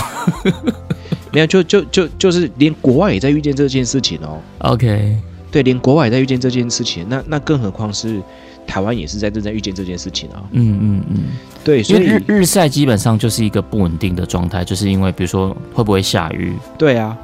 [1.32, 4.38] 没有，就就就就是连国外也在遇见这件事情哦。
[4.58, 5.16] OK，
[5.50, 7.06] 对，连国外也在遇见这件事情。
[7.08, 8.20] 那那更何况是
[8.66, 10.42] 台湾也是在正在遇见这件事情啊。
[10.52, 11.18] 嗯嗯嗯，
[11.64, 16.54] 对，所以日日晒基本上就是一个不稳定的状态，就是因为比如说会不会下雨？
[16.78, 17.16] 对啊，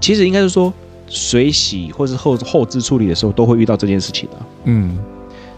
[0.00, 0.72] 其实应该是说。
[1.12, 4.46] 水洗或是后后置处理的时候，都会遇到这件事情啊。
[4.62, 4.96] 嗯，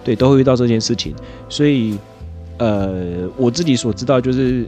[0.03, 1.15] 对，都会遇到这件事情。
[1.47, 1.99] 所以，
[2.57, 4.67] 呃，我自己所知道就是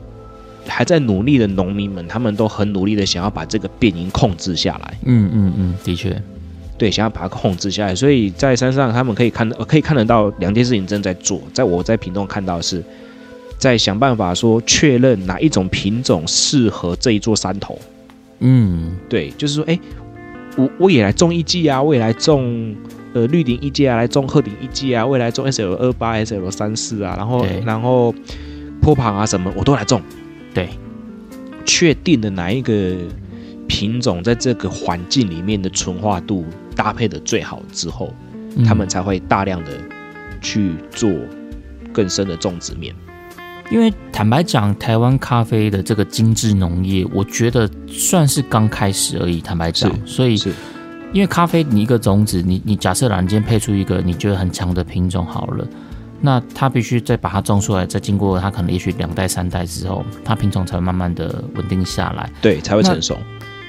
[0.66, 4.98] 还在努力的农民们，他们都很努力的想要把这个变因控制下来。
[5.06, 6.22] 嗯嗯嗯，的确，
[6.76, 7.94] 对，想要把它控制下来。
[7.94, 11.40] 所以在山上，他们可以看，可以看得到两件事情正在做。
[11.52, 12.82] 在我在屏东看到的是，
[13.58, 17.78] 在想办法说确认哪一种品种适合这一座山头。
[18.40, 19.78] 嗯，对，就是说，哎。
[20.56, 22.76] 我我也来种一季啊，我也来种
[23.12, 28.14] 呃绿顶一季啊，来种鹤顶一季啊，未来种 S L 二八 S L 三四啊，然后然后
[28.80, 30.00] 坡旁啊什么我都来种，
[30.54, 30.68] 对，
[31.64, 32.94] 确定的哪一个
[33.66, 36.44] 品种在这个环境里面的纯化度
[36.76, 38.12] 搭配的最好之后，
[38.56, 39.70] 嗯、他们才会大量的
[40.40, 41.10] 去做
[41.92, 42.94] 更深的种植面。
[43.70, 49.40] 因为坦白讲，台湾咖啡的这个精致农业，我觉得算是刚开始而已。
[49.40, 50.52] 坦白讲，所以是，
[51.14, 55.66] 因为咖啡你一个种子，你你假设然间配出一个你觉得很强的品种好了，
[56.20, 63.16] 那它必须再把它种出来，再经过它可能也许两代三代之后，它品种才会慢慢的稳定下来，对，才会成熟。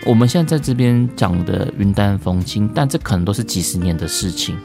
[0.03, 4.57] 我们现在在这边讲的云淡风轻，但这可能都是几十年的事情。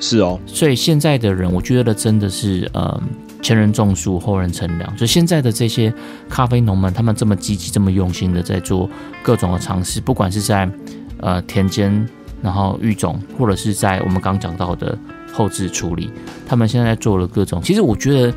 [0.00, 3.02] 是哦，所以现在的人，我觉得真的是，呃。
[3.42, 4.96] 前人种树，后人乘凉。
[4.96, 5.92] 就现在的这些
[6.28, 8.88] 咖啡农们，他们这么积极、这么用心的在做
[9.20, 10.70] 各种的尝试，不管是在
[11.18, 12.08] 呃田间，
[12.40, 14.96] 然后育种，或者是在我们刚讲到的
[15.32, 16.08] 后置处理，
[16.46, 17.60] 他们现在在做了各种。
[17.60, 18.32] 其实我觉得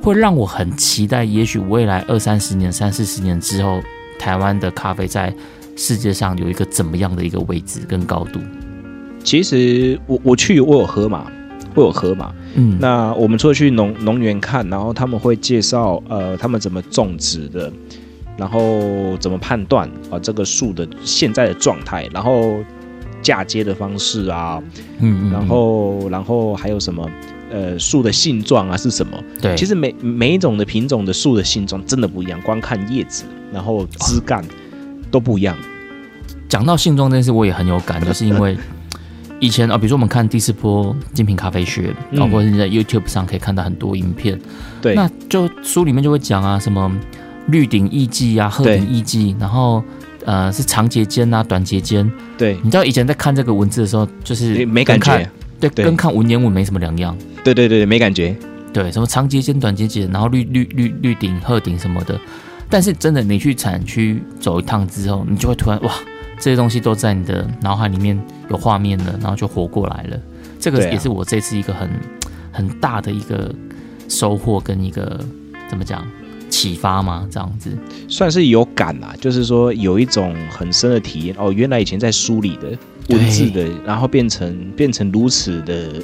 [0.00, 3.82] 会让我很期待，也许未来二三十年、三四十年之后，
[4.18, 5.34] 台湾的咖啡在
[5.76, 8.40] 世界上有一个怎么样的一个位置跟高度。
[9.22, 11.30] 其实我我去我有喝嘛，
[11.74, 12.34] 我有喝嘛。
[12.54, 17.72] 嗯，那我们除了去农农园看，然后他们会介绍呃他们怎么种植的，
[18.36, 22.56] 然后怎么判断啊这个树的现在的状态，然后
[23.22, 24.62] 嫁接的方式啊，
[25.00, 27.10] 嗯，嗯，然后然后还有什么
[27.50, 29.22] 呃树的性状啊是什么？
[29.40, 34.44] 对，其实每每一种的品种的树的性状真的不一样，光看叶子，然后枝干
[35.10, 35.56] 都不一样。
[36.48, 38.56] 讲到性状这件事，我也很有感，就是因为。
[39.40, 44.40] 以前啊，比如说我们看第四波精品咖啡学，然后或者是在 YouTube 上可以看到很多影片，
[44.80, 46.90] 对，那就书里面就会讲啊，什么
[47.48, 49.82] 绿顶艺妓啊，鹤顶艺妓，然后
[50.24, 55.28] 呃是长节间啊，短节间，对，你知道以前在看这个文字的时候，就是没感觉，
[55.60, 58.36] 对，跟看文言文没什么两样，对对对，没感觉，
[58.72, 62.18] 对，什么长节间、短节间，然后绿绿绿绿顶、褐顶什么的，
[62.68, 65.92] 但是真的你去产区走一趟之后，你就会突然哇。
[66.36, 70.20] 这些东西都在你的脑海里面有画面了，然后就活过来了。
[70.58, 71.88] 这个也是我这次一个很
[72.50, 73.54] 很大的一个
[74.08, 75.18] 收获跟一个
[75.70, 76.04] 怎么讲
[76.50, 77.26] 启发吗？
[77.30, 77.70] 这样子
[78.08, 81.52] 算是有感啦，就是说有一种很深的体验哦。
[81.52, 82.76] 原来以前在书里的
[83.08, 86.02] 文字的，然后变成变成如此的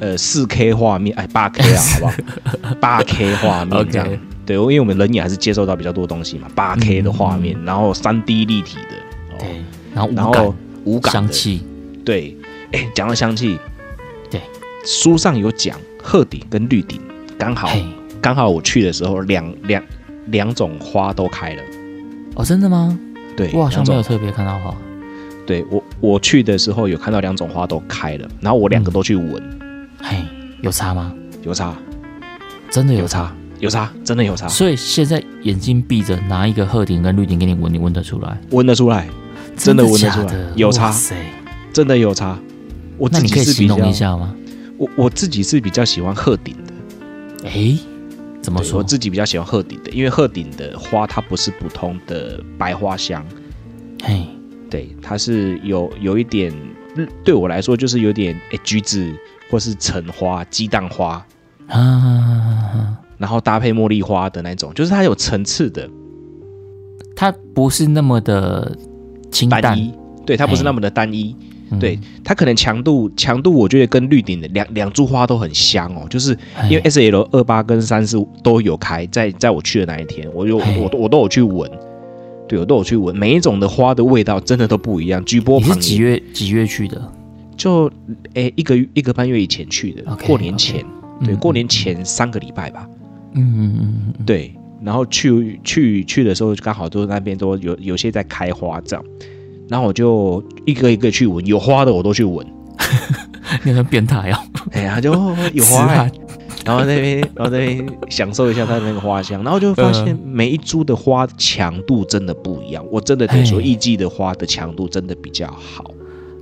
[0.00, 2.74] 呃四 K 画面，哎八 K 啊， 好不好？
[2.80, 4.08] 八 K 画面这样。
[4.46, 9.38] 对，因为我们人眼还是接受到比较多东西嘛，八 K 的画面，嗯、然后三 D 立体的。
[9.38, 9.48] 对，
[9.94, 10.54] 然后然后
[10.84, 11.62] 无感香气，
[12.04, 12.36] 对，
[12.72, 13.58] 哎，讲到香气，
[14.30, 14.40] 对，
[14.84, 17.00] 书上有讲鹤顶跟绿顶，
[17.38, 17.70] 刚好
[18.20, 19.82] 刚好我去的时候，两两
[20.26, 21.62] 两种花都开了。
[22.34, 22.98] 哦，真的吗？
[23.36, 24.74] 对，我好像没有特别看到花。
[25.46, 29.42] 对我我去的时候有看到两种花都开了，然后我两个都去闻，
[30.02, 30.24] 嘿，
[30.62, 31.14] 有差吗？
[31.42, 31.76] 有差，
[32.70, 34.48] 真的有差，有差，真的有差。
[34.48, 38.40] 所以现在眼睛闭着，拿一个鹤顶跟绿顶给你闻，你闻得出来？
[38.50, 39.08] 闻得出来。
[39.56, 40.92] 真的闻得出来，有差，
[41.72, 42.36] 真的有差。
[42.98, 44.34] 我自己是比较，那你可以形容一下吗？
[44.76, 47.48] 我我自己是比较喜欢鹤顶的。
[47.48, 47.78] 哎，
[48.42, 48.78] 怎么说？
[48.78, 53.24] 我自己比较喜欢鹤顶的，因为鹤顶的花它不是普通的白花香。
[54.02, 54.26] 嘿，
[54.74, 56.52] 对，它是有有一点，
[57.22, 59.08] 对我来说就是有点哎橘子
[59.48, 61.24] 或是橙花、鸡蛋花
[61.68, 65.88] 啊，然后搭配茉莉花的那种，就是它有层次的，
[67.14, 68.76] 它不是那么的。
[69.50, 69.92] 单一，
[70.24, 71.36] 对，它不是那么的单一，
[71.80, 81.68] 对，它可能强度强度，我觉得跟绿顶的两两株花都很香哦，就是因为 S L 二八跟三四都有开，在在我去的那一天，我有我我都有去闻，
[82.48, 85.24] 对，我都有去闻，每一种的花的味道真的都不一样。
[85.24, 87.12] 菊波旁，你是几月几月去的？
[87.56, 87.90] 就
[88.34, 90.84] 诶一个一个半月以前去的，过年前，
[91.24, 92.88] 对，过年前三个礼拜吧。
[93.34, 94.54] 嗯嗯嗯，对。
[94.82, 99.04] 然后去去去的时候，刚好都那边都有有些在开花这样，
[99.66, 102.46] 然后我就一个一个去闻，有花的我都去闻，
[103.64, 104.38] 你很变态哦。
[104.72, 105.12] 哎呀，就
[105.54, 106.06] 有花，
[106.64, 115.90] 然后那边然后那边享受一下它的那个花香，然后就发现每一株的花强度真的不一样，我真的得说艺伎的花的强度真的比较好。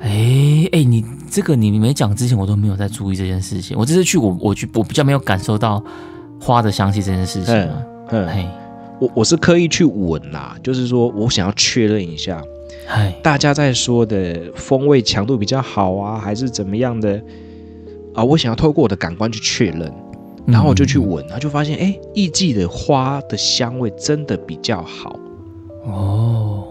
[0.00, 3.76] 哎哎，你这个你没讲之前，我都没有在注意这件事情。
[3.78, 5.82] 我这次去我我去我比较没有感受到
[6.40, 7.54] 花的香气这件事情。
[8.10, 8.46] 嗯，嘿，
[9.00, 12.42] 我我是刻意去闻啦，就是说我想要确认一下，
[12.88, 17.22] 嘿，大家在说的风味强度比较好啊，还是怎么样的
[18.12, 18.24] 啊？
[18.24, 19.92] 我想要透过我的感官去确认，
[20.46, 25.18] 然后我就去闻，然后就发现，哎，艺伎的花的香味真的比较好
[25.84, 26.64] 哦。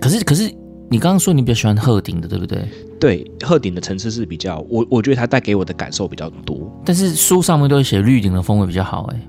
[0.00, 0.52] 可是可是
[0.88, 2.68] 你刚刚说你比较喜欢鹤顶的，对不对？
[2.98, 6.70] 对，鹤顶的层次是比较，我我觉得它带给我的感受比较多。
[6.84, 9.20] 但是书上面都会写绿顶的风味比较好，哎。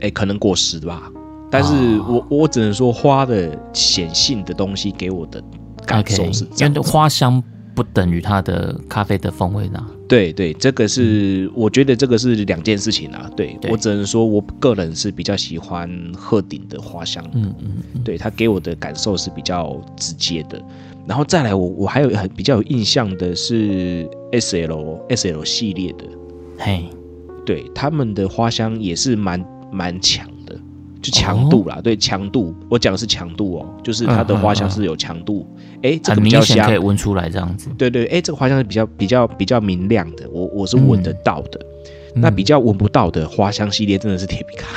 [0.00, 1.10] 哎，可能过时吧，
[1.50, 5.42] 但是我、哦、我只能说花的显性的东西给我的
[5.86, 7.42] 感受是这样，因为花香
[7.74, 9.84] 不等于它的咖啡的风味呢。
[10.06, 13.28] 对对，这个是、嗯、我觉得这个是两件事情啊。
[13.36, 20.62] 对，对我只能说我个人是比较喜欢鹤顶的花香，嗯嗯，嗯对，它给我的感受是比较直接的。
[21.06, 26.04] 然后再来我，我我还有很比较有印象的是 S L S L 系列的，
[26.58, 26.84] 嘿，
[27.44, 29.44] 对，他们的花香也是蛮。
[29.72, 30.33] 蛮强的，
[31.04, 35.46] 就强度啦，哦、对强度，我讲的是强度哦，就是它的花香是有强度，
[35.82, 41.60] 哎、嗯嗯嗯，这个比较香，可以闻出来这样子，对对，哎，这个花香是比较比较比较明亮的，我我是闻得到的。
[42.14, 44.68] 嗯、那比较闻不到的花香系列真的是铁皮卡，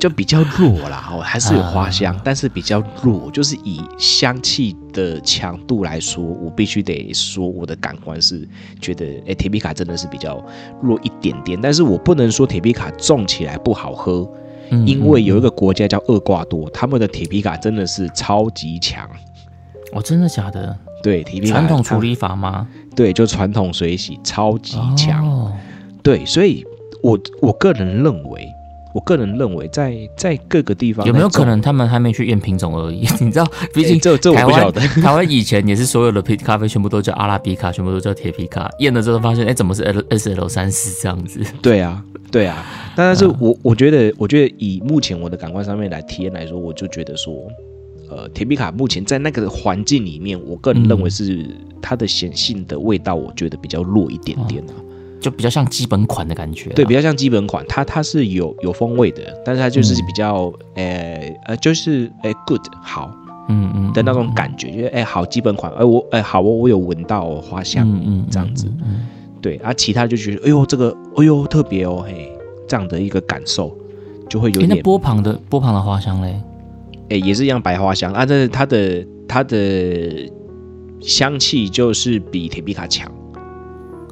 [0.00, 1.08] 就比较弱啦。
[1.12, 8.48] 哦，还是有花香，啊、但是比较弱，就是以香气的强度来说，我必须得说我的感官是
[8.80, 10.42] 觉得，哎，铁皮卡真的是比较
[10.82, 11.58] 弱一点点。
[11.60, 14.28] 但是我不能说铁皮卡种起来不好喝，
[14.70, 19.08] 嗯、因为有一个国家叫厄瓜多，他们的铁皮卡真的是超级强。
[19.92, 20.76] 哦，真的假的？
[21.06, 22.66] 对，传统处理法吗？
[22.96, 25.24] 对，就传统水洗，超级强。
[25.24, 25.52] 哦、
[26.02, 26.64] 对，所以
[27.00, 28.48] 我我个人认为，
[28.92, 33.06] 我个人认为在，在在各个地方有没有可能他们还没去验品种而已？
[33.22, 34.80] 你知道，毕竟这这我不晓得。
[34.80, 38.68] 台湾以前也是所有的皮咖啡全部都叫阿拉比卡，全部都叫铁皮卡。
[38.80, 41.40] 验了之后发现，哎，怎么是 L S L 三四这样子？
[41.62, 42.02] 对啊，
[42.32, 42.66] 对啊。
[42.96, 47.32] 但是我，我、嗯、我觉得，我觉得以目前我的感官上面来体验来说，我就觉得说。
[48.16, 51.46] 呃，铁皮卡目前在那个环境里面，我个人认为是
[51.82, 54.80] 它的显性的味道，我觉得比较弱一点点啊，哦、
[55.20, 56.70] 就比较像基本款的感觉。
[56.70, 63.14] 对，比较像基本款，它它是有有风味的，但是它就是比较，呃、嗯、呃，就是哎，good 好，
[63.50, 68.66] 嗯嗯的那种感觉，就是哎好基本款，哎我哎好我我有闻到花香，嗯嗯这样子，
[69.42, 72.32] 对，而、啊、其他就觉得哎呦这个哎呦特别哦嘿，
[72.66, 73.76] 这样的一个感受
[74.26, 74.70] 就会有点。
[74.70, 76.40] 那波旁的波旁的花香嘞？
[77.10, 80.30] 哎，也是一样白花香啊，但是它的它的
[81.00, 83.10] 香气就是比铁皮卡强。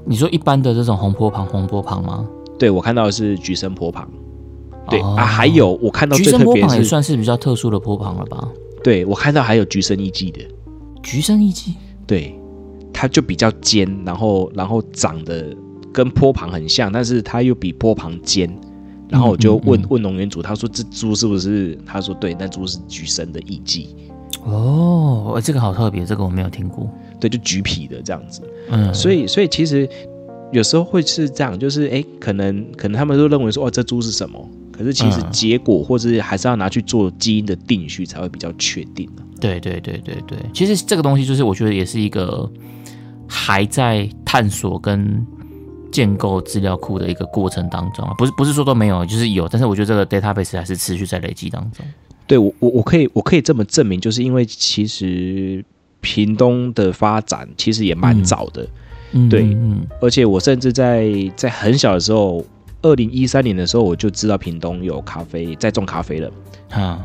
[0.06, 2.28] 你说一般的这种红波旁红波旁吗？
[2.58, 4.08] 对，我看到的是橘生波旁。
[4.90, 8.48] 对、哦、啊，还有我看到最特别旁也算是比较特殊的波旁了吧？
[8.82, 10.40] 对，我看到还有橘生一季的。
[11.02, 11.74] 橘生一季？
[12.06, 12.38] 对，
[12.92, 15.56] 它就比较尖，然后然后长得
[15.90, 18.48] 跟波旁很像，但是它又比波旁尖。
[19.08, 21.78] 然后我就问、嗯嗯嗯、问农园主，他说这猪是不是？
[21.84, 23.88] 他说对，那猪是橘生的艺妓。
[24.44, 26.90] 哦，这个好特别，这个我没有听过。
[27.20, 28.42] 对，就橘皮的这样子。
[28.70, 29.88] 嗯，所以所以其实
[30.52, 34.48] 有时候会是这样，就是哎，可能可能他们都认为说哦，这猪是什么？
[34.72, 39.08] 可是其实结果或是还是要拿去做基因的定序才会比较确定。
[39.40, 42.50] 对对对对对，其实这个东西就是我觉得也是一个
[43.26, 45.24] 还在探索跟。
[45.94, 51.86] 建构资料库的一个过程当中啊，不是不是说都没有，就是有，但是我觉得这个 database 还是持续在累积当中。
[52.26, 55.64] 对我我我可以我可以这么证明，就是因为其实
[56.00, 58.66] 屏东的发展其实也蛮早的，
[59.12, 62.44] 嗯、对，嗯、而且我甚至在在很小的时候，
[62.82, 66.28] 二零一三年的时候我就知道屏东有咖啡在种咖啡了，
[66.70, 66.98] 哈。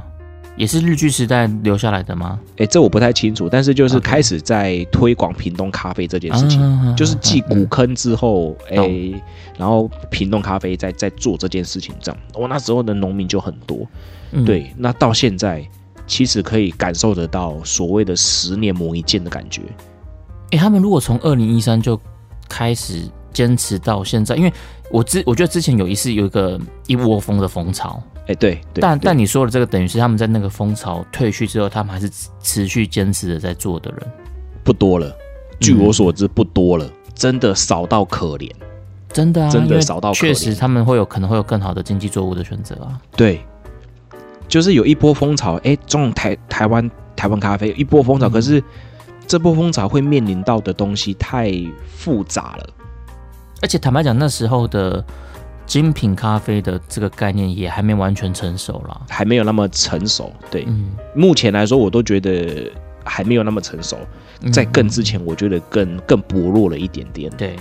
[0.59, 2.37] 也是日据时代留下来的吗？
[2.57, 6.95] 哎，这我不太清楚，但是就是开始在推广屏东咖啡这件事情，Okay.
[6.97, 9.21] 就是继古坑之后，哎、嗯，
[9.57, 13.87] 然后屏东咖啡在在做这件事情，这样，我那时候的农民就很多，
[14.33, 15.65] 嗯、对，那到现在
[16.05, 19.61] 其实可以感受得到所谓的十年磨一剑的感觉。
[20.51, 21.97] 哎，他们如果从二零一三就
[22.49, 24.51] 开始坚持到现在，因为
[24.91, 28.03] 我之我觉得之前有一次有一个一窝蜂的风潮。
[28.29, 32.07] 哎，对，对但对但你说的这个，等于是他们在那个风潮退去之后，他们还是
[32.39, 34.07] 持续坚持的在做的人
[34.63, 35.11] 不多了。
[35.59, 38.51] 据我所知，不多了，嗯、真的少到可怜，
[39.11, 40.19] 真的啊，真的少到可怜。
[40.19, 43.01] 确实，他们会有可能会有更好的经济作物的选择啊。
[43.17, 43.41] 对，
[44.47, 48.63] 就是有一波风潮，哎，种台台湾台湾咖啡，一波风潮，嗯、可是
[49.25, 51.51] 这波风潮会面临到的东西太
[51.87, 52.69] 复杂了，
[53.63, 55.03] 而且坦白讲，那时候的。
[55.69, 60.33] 精品咖啡的这个概念也还没完全成熟啦，还没有那么成熟。
[60.49, 62.71] 对，嗯、目前来说我都觉得
[63.05, 63.95] 还没有那么成熟。
[64.51, 67.31] 在更之前，我觉得更更薄弱了一点点。
[67.37, 67.55] 对，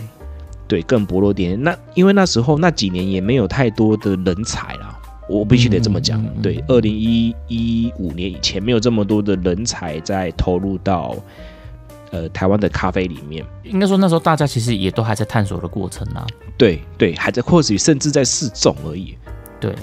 [0.66, 1.62] 对，更薄弱一点点。
[1.62, 4.98] 那因为那时候那几年也没有太多的人才啦，
[5.28, 6.18] 我必须得这么讲。
[6.24, 11.14] 嗯、对，二零一一五年以前没有这么多的人才在投入到。
[12.10, 16.26] 呃，台湾的咖啡里面，应该说那时候大家其实也都还在探索的过程啊。
[16.56, 19.16] 对对，还在或许甚至在试种而已。
[19.60, 19.74] 对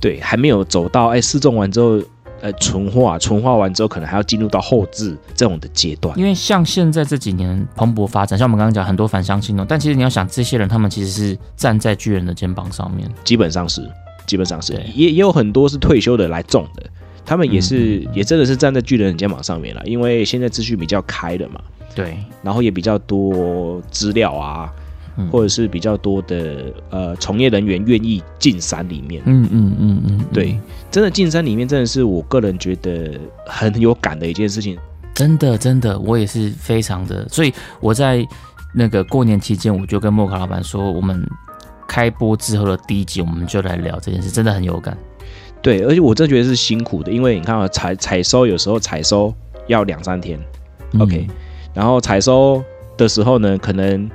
[0.00, 2.00] 对，还没有走到哎试种完之后，
[2.40, 6.16] 呃纯化，纯化完之后可能还要进入到后置这种的阶段。
[6.18, 13.90] 因为像现在这几年蓬勃发展，像我们刚刚讲很多返乡青农，但其实你要想这些人，他们其实是站在巨人的肩膀上面，基本上是，
[14.26, 16.82] 基本上是，也也有很多是退休的来种的。
[17.24, 21.60] 他们也是，嗯、也真的是站在巨人的肩膀上面了，因为现在资讯比较开了嘛，
[21.94, 24.70] 对，然后也比较多资料啊，
[25.16, 30.24] 嗯、或者是比较多的呃从业人员愿意进山里面，嗯，嗯嗯嗯。
[30.32, 30.58] 对，
[30.90, 34.78] 真的进山里面真的是我个人觉得很有感的一件事情，
[35.14, 38.26] 真的真的，我也是非常的，所以我在
[38.74, 41.24] 那个过年期间，我就跟莫卡老板说，我们
[41.86, 44.98] 开播之后的第一集，我们就来聊这件事，真的很有感。
[45.64, 49.34] 对，而且我真的觉得是辛苦的，因为你看啊，采采收有时候采收
[49.66, 50.38] 要两三天，
[50.92, 51.26] 嗯，OK，
[51.72, 52.62] 然后采收
[52.98, 54.10] 的时候呢，可能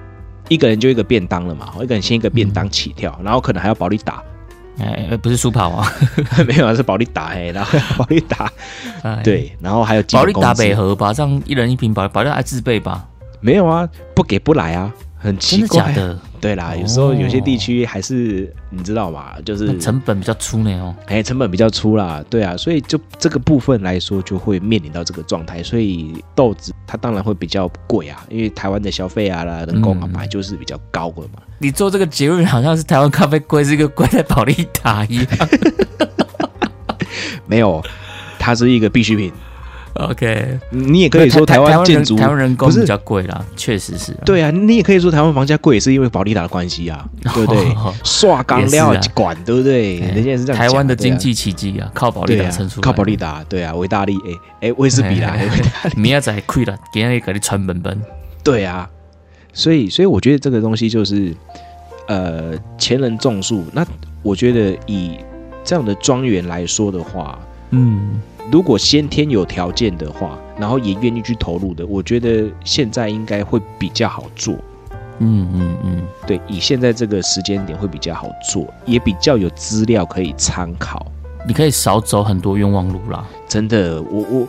[0.47, 4.21] 一个人就一个便当了嘛，一个人先一个便当起跳，嗯、然后可能还要保利达，
[4.79, 5.91] 哎，不是舒跑啊，
[6.47, 8.51] 没有啊，是保利达哎，然后 保利达，
[9.01, 13.07] 哎、对，然后还有保利达北河吧，这样一人一瓶保保利达还自备吧？
[13.41, 14.93] 没有啊，不给不来啊。
[15.21, 16.19] 很奇怪，真的假的？
[16.41, 20.95] 对啦，有时候有些地区还是你知道嘛，就是成本比较粗呢哦。
[21.07, 25.61] 哎，成本比较粗啦，对啊，所以就这个部分来说，就会面临到这个状态。
[25.61, 31.41] 所以豆子它当然会比较贵啊，因为台湾的消费啊啦，人工啊买就是比较高的嘛。
[31.57, 35.27] 你做这个结论好像是台湾咖啡贵，是一个贵在保利达一样。
[37.45, 37.83] 没有，
[38.37, 39.31] 它是一个必需品。
[39.99, 44.13] OK，你也可以说台湾建筑台湾人工比较贵啦，确实是。
[44.25, 47.75] 对啊，你也可以说台湾房价贵也是因为保利达的关系啊， 对不对？
[48.05, 49.99] 刷钢料管，对不对？
[49.99, 50.57] 人家是这样。
[50.57, 52.81] 台湾的经济奇迹啊，靠保利达撑出来。
[52.81, 55.35] 靠保利达，对啊，维大利，哎哎，威士比啦，
[55.97, 58.01] 明仔载亏了，给那个你传本本。
[58.41, 58.89] 对啊，
[59.51, 61.35] 所以所以我觉得这个东西就是，
[62.07, 63.85] 呃，前人种树，那
[64.23, 65.17] 我觉得以
[65.65, 67.37] 这样的庄园来说的话，
[67.71, 68.21] 嗯。
[68.51, 74.55] 如果先天有条件的话，然后也愿意去投入的，我觉得现在应该会比较好做。
[75.19, 81.05] 嗯嗯嗯，对，以现在这个时间点会比较好做，也比较有资料可以参考。
[81.47, 83.23] 你可以少走很多冤枉路啦。
[83.47, 84.47] 真的，我我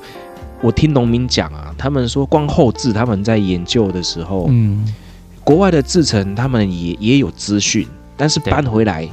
[0.62, 4.82] 我听农民讲啊，他们说光后置他们在研究的时候，嗯，
[5.44, 7.86] 国外的制程他们也也有资讯，
[8.16, 9.06] 但是搬回来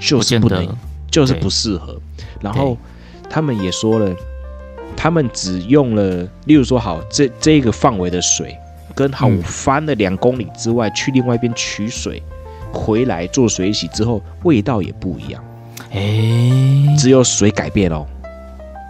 [0.00, 0.66] 就是不能，
[1.08, 1.96] 就是不适合。
[2.40, 2.76] 然后
[3.30, 4.12] 他们也说了。
[5.02, 8.56] 他们只用了，例如说，好，这这个范围的水，
[8.94, 12.22] 跟好我翻了两公里之外，嗯、去另外一边取水，
[12.72, 15.42] 回来做水洗之后，味道也不一样。
[15.90, 18.06] 哎、欸，只有水改变哦。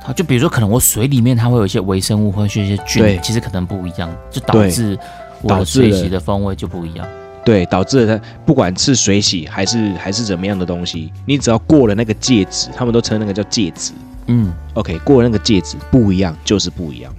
[0.05, 4.99] 好，就比如说，可能我水里面它会有一些微生物，或者一些菌，其实可能不一样，就导致
[5.41, 7.09] 我的水洗的风味就不一样。
[7.43, 13.93] 对，导致了它不管是水洗还是还是怎么样的东西，你只要过了那个介质，他们都称那个叫介质。
[14.27, 17.13] 嗯，OK，过了那个戒指不一样，就是不一样，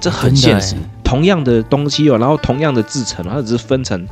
[0.00, 0.76] 这很现实。
[1.02, 4.06] 同样的东西哦，然后同样的制成，它只是分成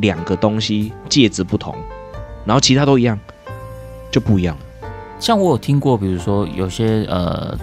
[0.00, 1.74] 两个东西，戒指不同，
[2.44, 3.18] 然后其他都一样，
[4.10, 4.56] 就不一样。
[5.18, 7.58] 像我有听过，比如说有些呃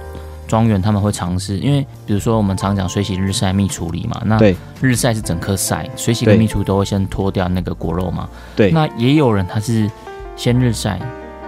[0.46, 8.28] 庄园他们会尝试，因为比如说我们常讲水洗、日晒、蜜处理嘛，那对日晒是整颗晒，水洗跟蜜处理都会先脱掉那个果肉嘛。
[8.58, 9.90] 对，那也有人他是
[10.36, 11.00] 先日晒。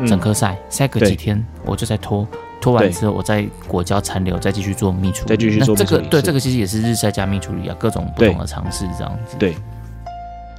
[0.05, 2.27] 整颗晒晒个几天，我就再拖，
[2.59, 5.29] 拖完之后，我再果胶残留，再继续做蜜处理。
[5.29, 6.01] 再继续做蜜处理。
[6.01, 9.35] 这个对这个其实也是日晒加蜜处理啊，各种不同的尝试这样子。
[9.37, 9.55] 对，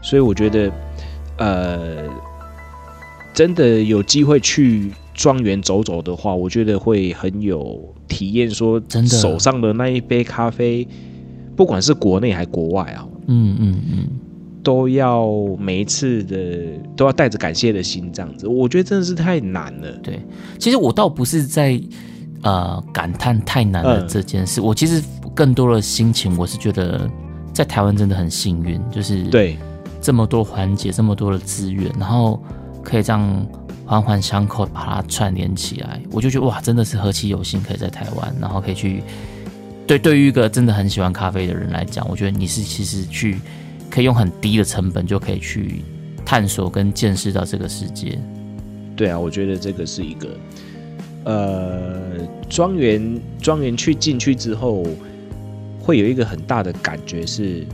[0.02, 0.70] 所以我觉得，
[1.38, 2.08] 呃，
[3.32, 8.48] 真的有机会去庄园走走的话，我觉得会很有体验。
[8.48, 10.86] 说真的，手上的那一杯咖啡，
[11.56, 14.08] 不管是国内还国外啊，嗯嗯嗯。
[14.64, 16.36] 都要每一次的
[16.96, 19.92] 都要带着感谢的心，这样子，我觉得真的是太难了。
[20.02, 20.18] 对，
[20.58, 21.78] 其实我倒不是在
[22.42, 25.02] 呃感叹太难了这件事，嗯、我其实
[25.34, 27.06] 更多的心情，我是觉得
[27.52, 29.58] 在台湾真的很幸运，就是对
[30.00, 32.42] 这么多环节，这么多的资源，然后
[32.82, 33.46] 可以这样
[33.84, 39.02] 环环相扣把它串联起来，我就觉得哇，真的是何其有幸，可以在台湾，然后可以去
[39.86, 43.38] 对对于一个真的很喜欢咖啡的人来讲，我觉得你是其实去。
[43.94, 45.80] 可以用很低的成本就可以去
[46.26, 48.18] 探索跟见识到这个世界。
[48.96, 50.28] 对啊，我觉得这个是一个，
[51.22, 52.18] 呃，
[52.48, 54.84] 庄园庄园去进去之后，
[55.78, 57.64] 会有一个很大的感觉是，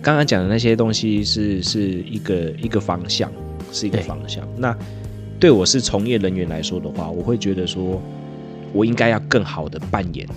[0.00, 3.28] 刚刚讲的那些东西是是一个一个方向，
[3.72, 4.44] 是一个方向。
[4.44, 4.78] 对那
[5.40, 8.00] 对我是从业人员来说的话，我会觉得说，
[8.72, 10.28] 我应该要更好的扮演，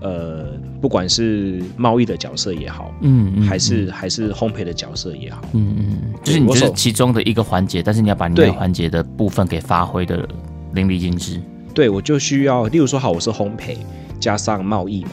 [0.00, 0.63] 呃。
[0.80, 10.28] 不管是贸易的角色也好，嗯，嗯，还是还是烘焙的角色也好，嗯嗯，就是你就是其中的一个环节，但是你要把你那个环节的部分给发挥的
[10.74, 11.40] 淋漓尽致。
[11.72, 13.76] 对，我就需要，例如说，好，我是烘焙
[14.20, 15.10] 加上贸易嘛，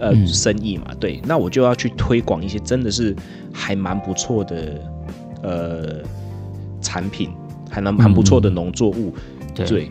[0.00, 3.14] 呃，嗯、生意嘛，对，那我就要去推广一些真的是
[3.52, 4.80] 还蛮不错的
[5.42, 6.00] 呃
[6.80, 7.30] 产品，
[7.70, 9.66] 还蛮蛮不错的农作物，嗯、对。
[9.66, 9.88] 对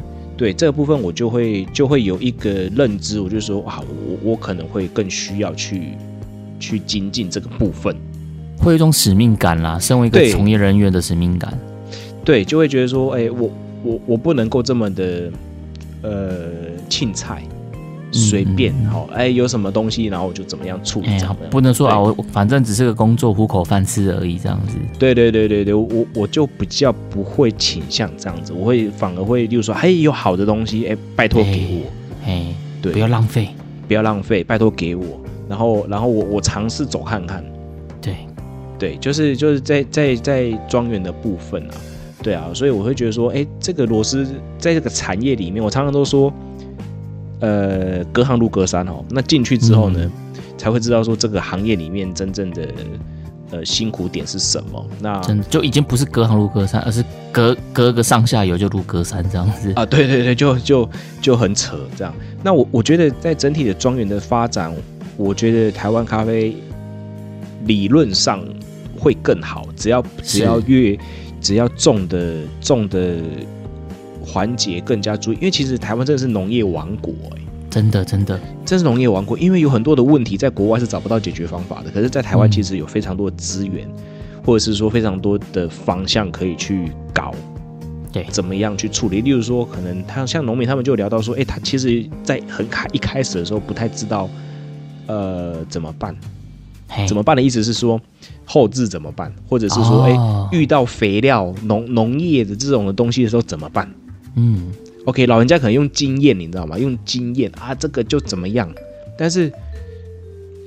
[0.53, 3.83] 这个部分，我就会就会有一个认知，我就说啊，
[4.23, 5.93] 我我可能会更需要去
[6.59, 7.93] 去精进这个部分，
[8.57, 11.51] 会有一种使命感啦，身为一个从业人员的使命感，
[12.23, 13.51] 对，对，就会觉得说，哎，我
[13.83, 15.31] 我我不能够这么的
[16.01, 16.47] 呃
[16.87, 17.43] 庆菜。
[18.11, 21.07] 随便好，哎，有什么东西，然后我就怎么样处理。
[21.49, 24.75] 不能说啊，我反正只是个工作，糊口饭吃而已，这样子。
[24.99, 33.49] 对对对对对，我我就比较不会倾向这样子，我会反而会，例如说，哎，有好的东西，哎，拜托给我，哎，对，不要浪费，
[33.87, 35.03] 不要浪费，拜托给我。
[35.47, 37.43] 然后然后我我尝试走看看，
[38.01, 38.15] 对。
[38.79, 41.73] 对，就是就是在在在庄园的部分啊，
[42.23, 44.25] 对啊，所以我会觉得说，哎，这个螺丝
[44.57, 46.33] 在这个产业里面，我常常都说，
[47.41, 49.03] 呃，隔行如隔山哦。
[49.09, 52.67] 那进去之后呢，嗯、才会知道说这个行业里面真正的
[53.51, 54.87] 呃辛苦点是什么。
[55.01, 59.85] 那就已经不是隔行如隔山，而是隔隔个上下游就如隔山这样子啊。
[59.85, 60.89] 对对对，就就
[61.21, 62.13] 就很扯这样。
[62.43, 64.73] 那我我觉得在整体的庄园的发展，
[65.17, 66.55] 我觉得台湾咖啡
[67.65, 68.43] 理论上
[68.99, 70.97] 会更好，只要只要越
[71.39, 73.15] 只要种的种的
[74.31, 87.33] 环节更加注意，因为其实台湾真的是农业王国哎、欸，真的真的真是农业王国，因为有很多的问题在国外是找不到解决方法的，可是，在台湾其实有非常多的资源，嗯、或者是说非常多的方向可以去搞。
[88.13, 89.21] 对，怎么样去处理？
[89.21, 94.29] 例如说，可能他像农民，他们就聊到说，哎，他其实，在很开一开始的时候，不太知道，
[95.07, 96.13] 呃，怎么办？
[97.07, 97.97] 怎么办的意思是说，
[98.43, 99.33] 后置怎么办？
[99.47, 103.89] 或者是说，哎、哦，遇到肥料、农农业的这种的东西的时候怎么办？
[104.35, 104.71] 嗯
[105.05, 106.77] ，OK，老人家可能用经验，你知道吗？
[106.77, 108.73] 用经验啊，这个就怎么样？
[109.17, 109.51] 但是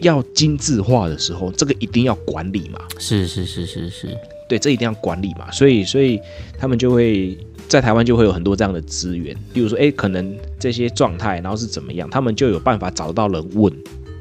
[0.00, 2.80] 要精致化的时候，这个一定要管理嘛。
[2.98, 4.16] 是是是是是。
[4.46, 6.20] 对，这一定要管理嘛，所以所以
[6.58, 7.36] 他们就会
[7.66, 13.72] 在台湾就会有很多这样的资源，比如说，哎，可能这些状态，然后是怎么样，他们就有办法找到人问，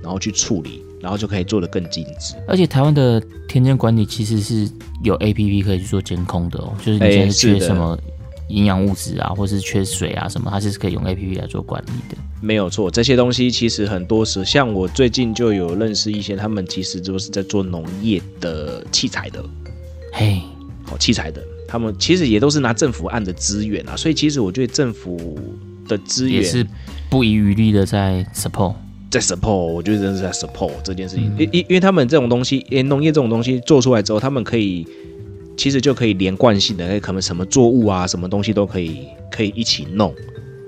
[0.01, 2.35] 然后去处理，然后就可以做得更精致。
[2.47, 4.69] 而且台湾的田间管理其实是
[5.03, 7.99] 有 APP 可以去做监控的哦，就是你现在缺什么
[8.53, 12.15] 营养物质啊，或是缺水啊什么，它是可以用 APP 来做管理的。
[12.39, 19.43] 没有错，这些东西其实很多时，像我最近就有认识一些，他们其实都是在做农业的器材的。
[20.11, 20.41] 嘿，
[20.85, 25.39] 好器材的，他们其实也都是拿政府案的资源啊，所以其实我觉得政府
[25.87, 26.65] 的资源也是
[27.09, 28.75] 不遗余力的在 support，
[29.09, 34.85] 在 support，我觉得真的是在 support 这件事情，因因因为他们这种东西，农业这种东西做出来之后，他们可以
[35.55, 40.13] 其实就可以连贯性的，可能什么作物啊，什么东西都可以可以一起弄，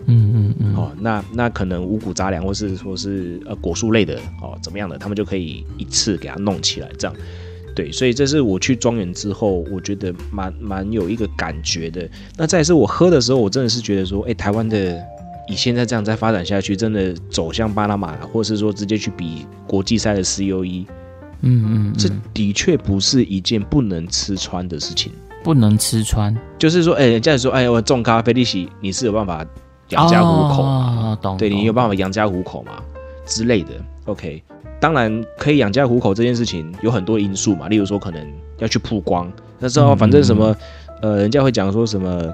[0.07, 7.15] 嗯嗯嗯，哦，那那可能五谷杂粮或是说是呃果树类的哦怎么样的，他们就可以一次给它弄起来这样。
[7.75, 12.09] 对，所以这是我去庄园之后，我觉得蛮蛮有一个感觉的。
[12.37, 14.97] 那再是我喝的时候，我真的是觉得说，哎，台湾的
[15.49, 20.85] 以现在这样再发展下去，真的走向巴拿马，或是说直接去比国际赛的 COE，
[21.45, 25.11] 嗯嗯，这的确不是一件不能吃穿的事情。
[25.43, 29.45] 不能吃穿，就是说，哎，人家说，哎，我种咖啡利息，你是有办法
[29.89, 30.97] 养家糊口嘛？
[30.99, 31.37] 哦，懂。
[31.37, 32.71] 对，你有办法养家糊口嘛？
[33.25, 33.69] 之类的。
[34.05, 34.43] OK。
[34.79, 38.27] 当然可以养家糊口这件事情有很多因素嘛，例如说可能
[38.57, 40.55] 要去曝光，那时候反正什么，
[41.01, 42.33] 呃，人家会讲说什么，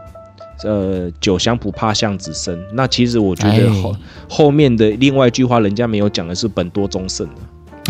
[0.64, 2.60] 呃，酒香不怕巷子深。
[2.74, 3.96] 那其实我觉得后
[4.30, 7.36] 后面的另外一句话，人家没有讲的是本多忠胜的。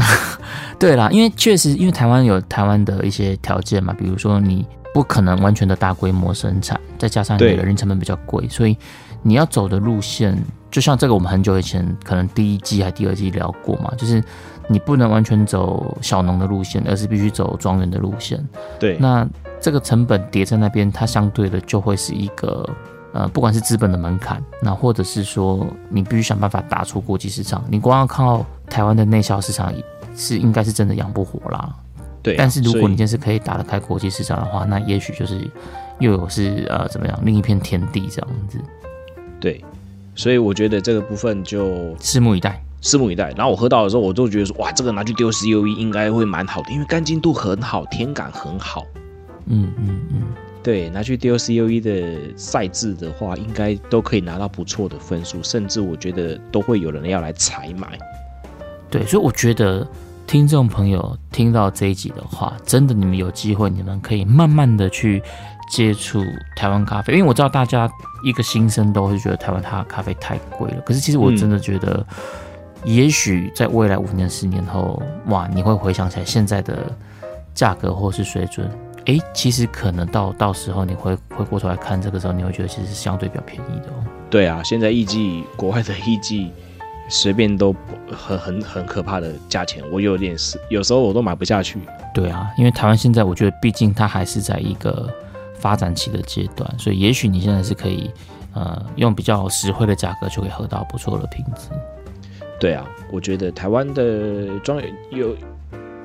[0.79, 8.75] 对啦，因为确实，因为台湾有台湾的一些条件嘛，比如说你不可能完全的大规模生产，再加上你的人力成本比较贵，所以
[9.21, 10.37] 你要走的路线。
[10.71, 14.23] 就像这个，我们很久以前可能第一季还第二季聊过嘛，就是
[14.69, 18.41] 你不能完全走小农的路线，而是必须走庄园的路线。
[18.79, 19.27] 对，那
[19.59, 22.67] 这个成本叠在那边，它相对的就会是一个
[23.13, 29.73] 呃，不管是资本的门槛，那或者是说你必须想办法打出国际市场，你光要靠台湾的内销市场
[30.15, 31.73] 是应该是真的养不活啦。
[32.23, 35.49] 对啊，但是如果你真是可以打得开国际市场的话，那也许就是
[35.99, 38.59] 又有是呃怎么样另一片天地这样子。
[39.39, 39.63] 对。
[40.13, 43.31] 所以我觉得这个部分就拭目以待，拭目以待。
[43.31, 48.85] 然后我喝到的时候，我就觉得说，哇，这个拿去丢 COE 应该会蛮好的，因为干净度很好，甜感很好。
[49.45, 50.21] 嗯嗯嗯，
[50.63, 57.97] 对，拿去丢 CUE 的赛制的话，应该都可以拿到不错的分数，甚至我觉得都会有人要来采买。
[58.89, 59.87] 对，所以我觉得
[60.27, 65.21] 听众朋友听到这一集的话，真的你们有机会，你们可以慢慢的去。
[65.69, 66.21] 接触
[66.53, 67.89] 台湾咖啡，因为我知道大家
[68.25, 70.81] 一个心声都会觉得台湾它的咖啡太贵了。
[70.81, 72.05] 可是其实我真的觉得，
[72.83, 76.91] 也许在未来五年、十年后，哇，你会回想起来现在的
[77.53, 78.69] 价格或是水准，
[79.05, 84.03] 哎、欸，其实可能到到时候你会回过头来看这个时候，你会觉得其实是相对比较便宜的哦。
[84.29, 86.51] 对啊，现在艺伎国外的艺伎
[87.09, 87.75] 随便都
[88.11, 91.79] 很很很可怕的价钱，我有点是有时候我都买不下去。
[92.13, 95.09] 对啊，因为台湾现在我觉得毕竟它还是在一个。
[95.61, 98.09] 发展期的阶段，所以也许你现在是可以，
[98.55, 101.69] 呃，用比较实惠的价格就可以喝到不错的品质。
[102.59, 105.37] 对啊，我觉得台湾的庄园有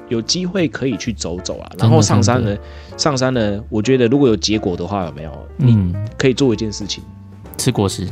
[0.09, 1.71] 有机会可以去走走啊。
[1.79, 2.57] 然后上山呢，
[2.97, 5.49] 上山呢，我觉得如果有结果的话，有没有？
[5.59, 7.03] 嗯，可以做一件事情，
[7.57, 8.07] 吃果实。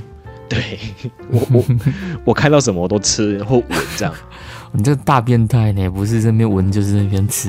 [0.47, 0.79] 对
[1.33, 1.65] 我我
[2.27, 3.65] 我看到什么我都吃或闻
[3.97, 4.15] 这样。
[4.73, 5.89] 你这个大变态呢？
[5.89, 7.49] 不是这边闻就是那边吃。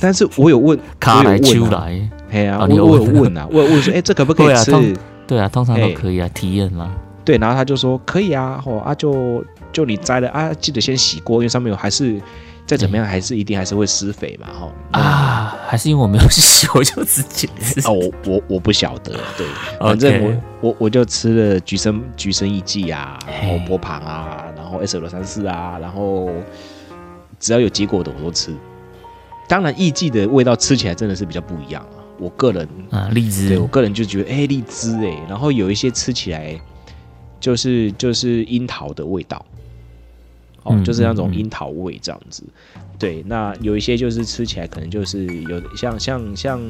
[0.00, 4.96] 但是我有问，卡来出来，哎呀，我有问啊，我有问说，哎，这可不可以吃？
[5.26, 6.92] 对啊，通常都可以啊，体验嘛。
[7.24, 12.20] 对，然后他就说可以啊，哦啊，就就你摘了啊，记得先洗过，因为上面有还是。
[12.66, 17.80] 再怎么样，还是一定还是会施肥嘛，哈啊，还是因为我没有洗， 我就直接吃。
[17.86, 19.46] 哦，我我我不晓得，对，
[19.78, 20.36] 反正我
[20.68, 26.30] 我我就吃了橘生橘生艺妓啊，然后波旁啊，然后 S 二三四啊，然后
[27.38, 28.50] 只要有结果的我都吃。
[29.46, 32.00] 当然，艺妓的味道吃起来真的是比较不一样啊。
[32.18, 36.58] 我个人啊，荔枝，对我个人就觉得，哎，荔枝哎，然后有一些吃起来
[37.38, 39.44] 就是就是樱桃的味道。
[40.64, 42.42] 哦，就是那种樱桃味这样子，
[42.98, 43.22] 对。
[43.26, 46.60] 那有一些就是吃起来可能就是有像像像，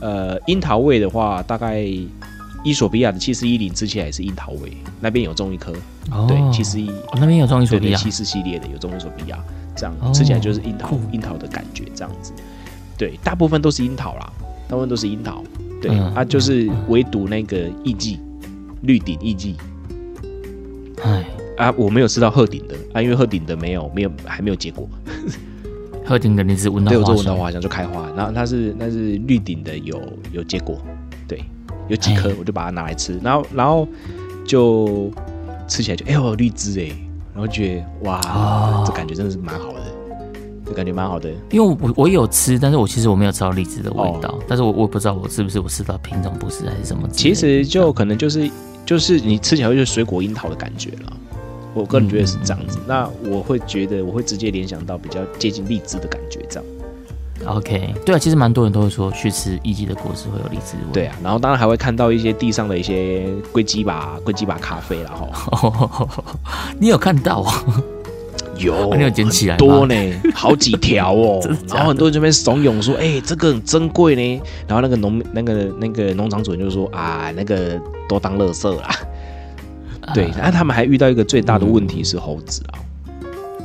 [0.00, 1.84] 呃，樱桃味的话，大概
[2.64, 5.72] 伊索比亚的七四一零吃起来也是樱桃味，那边有种一颗，
[6.12, 9.38] 哦、对，七四一，那边有种伊索比亚，七四系列的有种伊索比亚，
[9.76, 12.32] 这样、哦、吃起来就是樱桃樱桃的感觉这样子，
[12.96, 14.32] 对，大部分都是樱桃啦，
[14.68, 15.42] 大部分都是樱桃，
[15.82, 18.18] 对，嗯、啊，就是唯独那个艺妓，
[18.82, 19.56] 绿顶艺妓，
[21.02, 21.24] 哎。
[21.56, 24.88] 啊，我没有吃到鹤顶的啊，因为鹤顶的没有没有还没有结果。
[26.06, 29.98] 鹤顶的你只闻到花香，对，我闻到花香就开花，然后它是那是绿顶的有
[30.32, 30.78] 有结果，
[31.26, 31.42] 对，
[31.88, 33.88] 有几颗我就把它拿来吃，然后然后
[34.44, 35.10] 就
[35.66, 36.88] 吃起来就哎呦绿枝哎，
[37.32, 39.80] 然后觉得哇，哦、这感觉真的是蛮好的，
[40.66, 41.30] 就感觉蛮好的。
[41.50, 47.08] 因为我我有吃，但是我其实我没有吃到荔枝的味道，哦、但是我我也不知道我是不是我吃到品种不是还是什么。
[47.08, 48.50] 其实就可能就是
[48.84, 51.16] 就是你吃起来就是水果樱桃的感觉了。
[51.74, 56.64] 我个人觉得是这样子，嗯、那我会觉得我会直接联想到比较接近荔枝的感觉，这样。
[57.46, 60.92] OK，对啊，其实蛮多人都会说去吃一季的果实会有荔枝味。
[60.92, 65.28] 对啊，然后当然还会看到一些地上的一些龟鸡吧、龟鸡吧咖啡然后
[66.80, 67.64] 你有看到啊？
[68.56, 69.94] 有，啊、你有捡起来多呢，
[70.32, 71.40] 好几条哦。
[71.68, 78.88] 然后很多人这边怂恿说：“哎、欸，这个很珍贵呢。”然后那个农那个那个农场主人就说：“啊，那个都当垃圾啦。”
[80.12, 82.78] 对，然后他们还遇到一个最大的问题是猴子啊。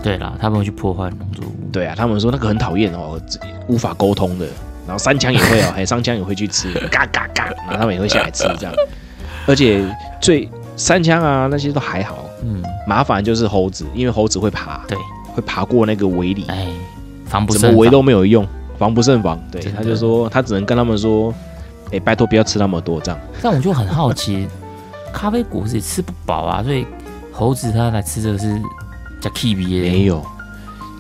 [0.02, 1.54] 对啦，他们会去破坏农作物。
[1.74, 3.20] 对啊，他们说那个很讨厌哦，
[3.68, 4.46] 无法沟通的。
[4.88, 8.74] 然后三枪也会哦， 还三枪也会去吃，嘎嘎嘎，然后他们也会下来吃这样。
[9.46, 9.84] 而且
[10.22, 14.98] 最三枪啊那些都还好，嗯，麻烦就是猴子，因为猴子会爬，对，
[15.34, 16.68] 会爬过那个围里，哎，
[17.26, 19.40] 防不怎么围都没有用，防不胜防。
[19.52, 21.34] 对，他就说他只能跟他们说，
[21.92, 23.20] 哎，拜托不要吃那么多这样。
[23.42, 24.48] 但我就很好奇。
[25.14, 26.86] 咖啡果实也吃不饱啊，所以
[27.32, 28.60] 猴子它来吃这个是
[29.22, 30.24] 叫 K B A 没有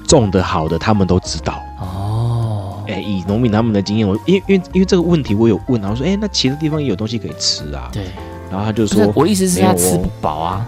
[0.07, 2.83] 种的好的，他们都知道哦。
[2.87, 7.87] 哎、欸，以农民他们的经验，我因为因为因为这个问题我有问，然后说哎、欸，那其他地方也有东西可以吃啊。
[7.93, 8.05] 对，
[8.49, 10.65] 然后他就说，我意思是他吃不饱啊。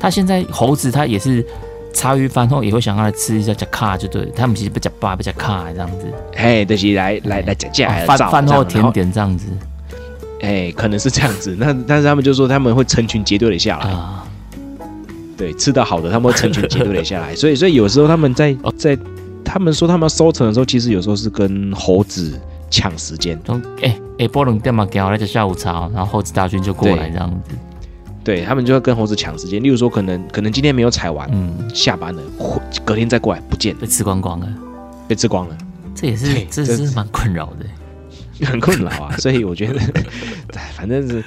[0.00, 1.46] 他现在猴子他也是
[1.94, 6.12] 茶余饭后也会想要来吃一下加卡，就对，他们其实不加巴不加卡这样子。
[6.34, 9.46] 嘿，就是来来来加加饭饭后甜点这样子。
[10.42, 11.56] 哎、欸，可能是这样子。
[11.58, 14.26] 那但是他们就说他们会成群结队的下来，啊、
[15.36, 17.34] 对，吃的好的他们会成群结队的下来。
[17.34, 18.98] 所以所以有时候他们在在
[19.44, 22.38] 他们说他们要收成的时候，其实有时候是跟猴子
[22.68, 23.40] 抢时间。
[23.82, 27.54] 哎哎，波隆干嘛，给我来个下午茶，然后猴子大军就过来这样子。
[28.24, 29.62] 对，对他们就会跟猴子抢时间。
[29.62, 32.22] 例如说，可能可能今天没有采完，嗯，下班了，
[32.84, 34.48] 隔天再过来不见了，被吃光光了，
[35.06, 35.56] 被吃光了。
[35.94, 37.66] 这也是这是蛮困扰的。
[38.44, 39.80] 很困扰啊， 所以我觉得，
[40.74, 41.24] 反正是，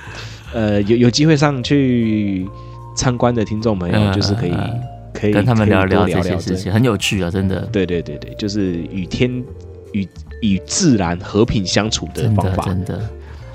[0.54, 2.48] 呃，有有机会上去
[2.96, 4.82] 参观的听众朋友，就是可以、嗯、
[5.14, 7.62] 可以跟他们聊聊这些事情，很有趣啊，真的。
[7.72, 9.44] 对对对对，就是与天
[9.94, 10.08] 与
[10.42, 13.10] 与自然和平相处的方法，真的，真的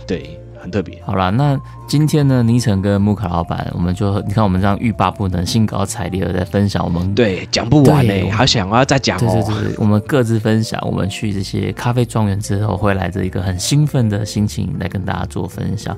[0.07, 0.39] 对。
[0.61, 1.01] 很特别。
[1.05, 9.21] 好了，那今天呢，尼城跟木卡老板，我们就你看我们这样欲罢不能、兴高采烈的在分享我们对讲不完嘞、欸，好想要再讲哦。
[9.21, 15.97] 对对对，我们各自分享，我们去这些咖啡庄园之后，会来着一个很兴奋的心情来跟大家做分享。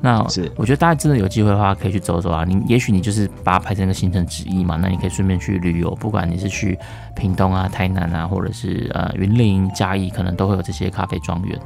[0.00, 2.44] 那是我觉得大家真的有机会的话，可以去走走啊。
[2.46, 6.78] 你也许你就是把它排成一个行程之一嘛，那你可以顺便去旅游，不管你是去
[7.16, 11.58] 屏东啊、台南啊，或者是呃云林、嘉义，可能都会有这些咖啡庄园。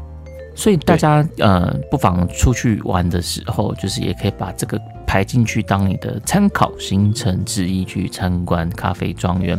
[0.58, 9.56] 所以大家呃，不妨出去玩的时候，就是也可以把这个排进去当你的参考行程之一，去参观咖啡庄园。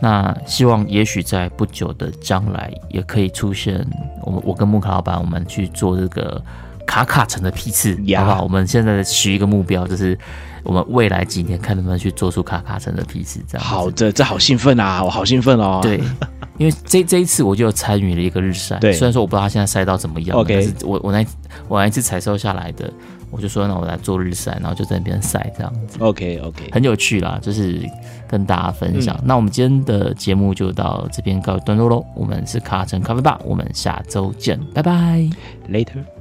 [0.00, 3.86] 那希望也许在不久的将来，也可以出现
[4.22, 6.42] 我我跟木卡老板，我们去做这个
[6.84, 8.42] 卡卡城的批次，呀好不好？
[8.42, 10.18] 我们现在许一个目标，就是
[10.64, 13.64] 我们未来几年看能不能去做出卡卡城的批次，这样。
[13.64, 15.00] 好的，这好兴奋啊！
[15.04, 15.78] 我好兴奋哦。
[15.80, 16.00] 对。
[16.60, 21.24] 因为这这一次我就参与了一个日晒，对虽然说我不知道他现在晒到怎么样但是我我那
[21.68, 22.92] 我那一次采收下来的，
[23.30, 25.96] 我就说那我来做日晒，然后就在那边晒这样子。
[26.00, 27.80] OK OK，很有趣啦，就是
[28.28, 29.16] 跟大家分享。
[29.20, 32.04] 嗯、那我们今天的节目就到这边告一段落喽。
[32.14, 35.26] 我们是卡城咖啡吧，我们下周见，拜拜
[35.70, 36.19] ，Later。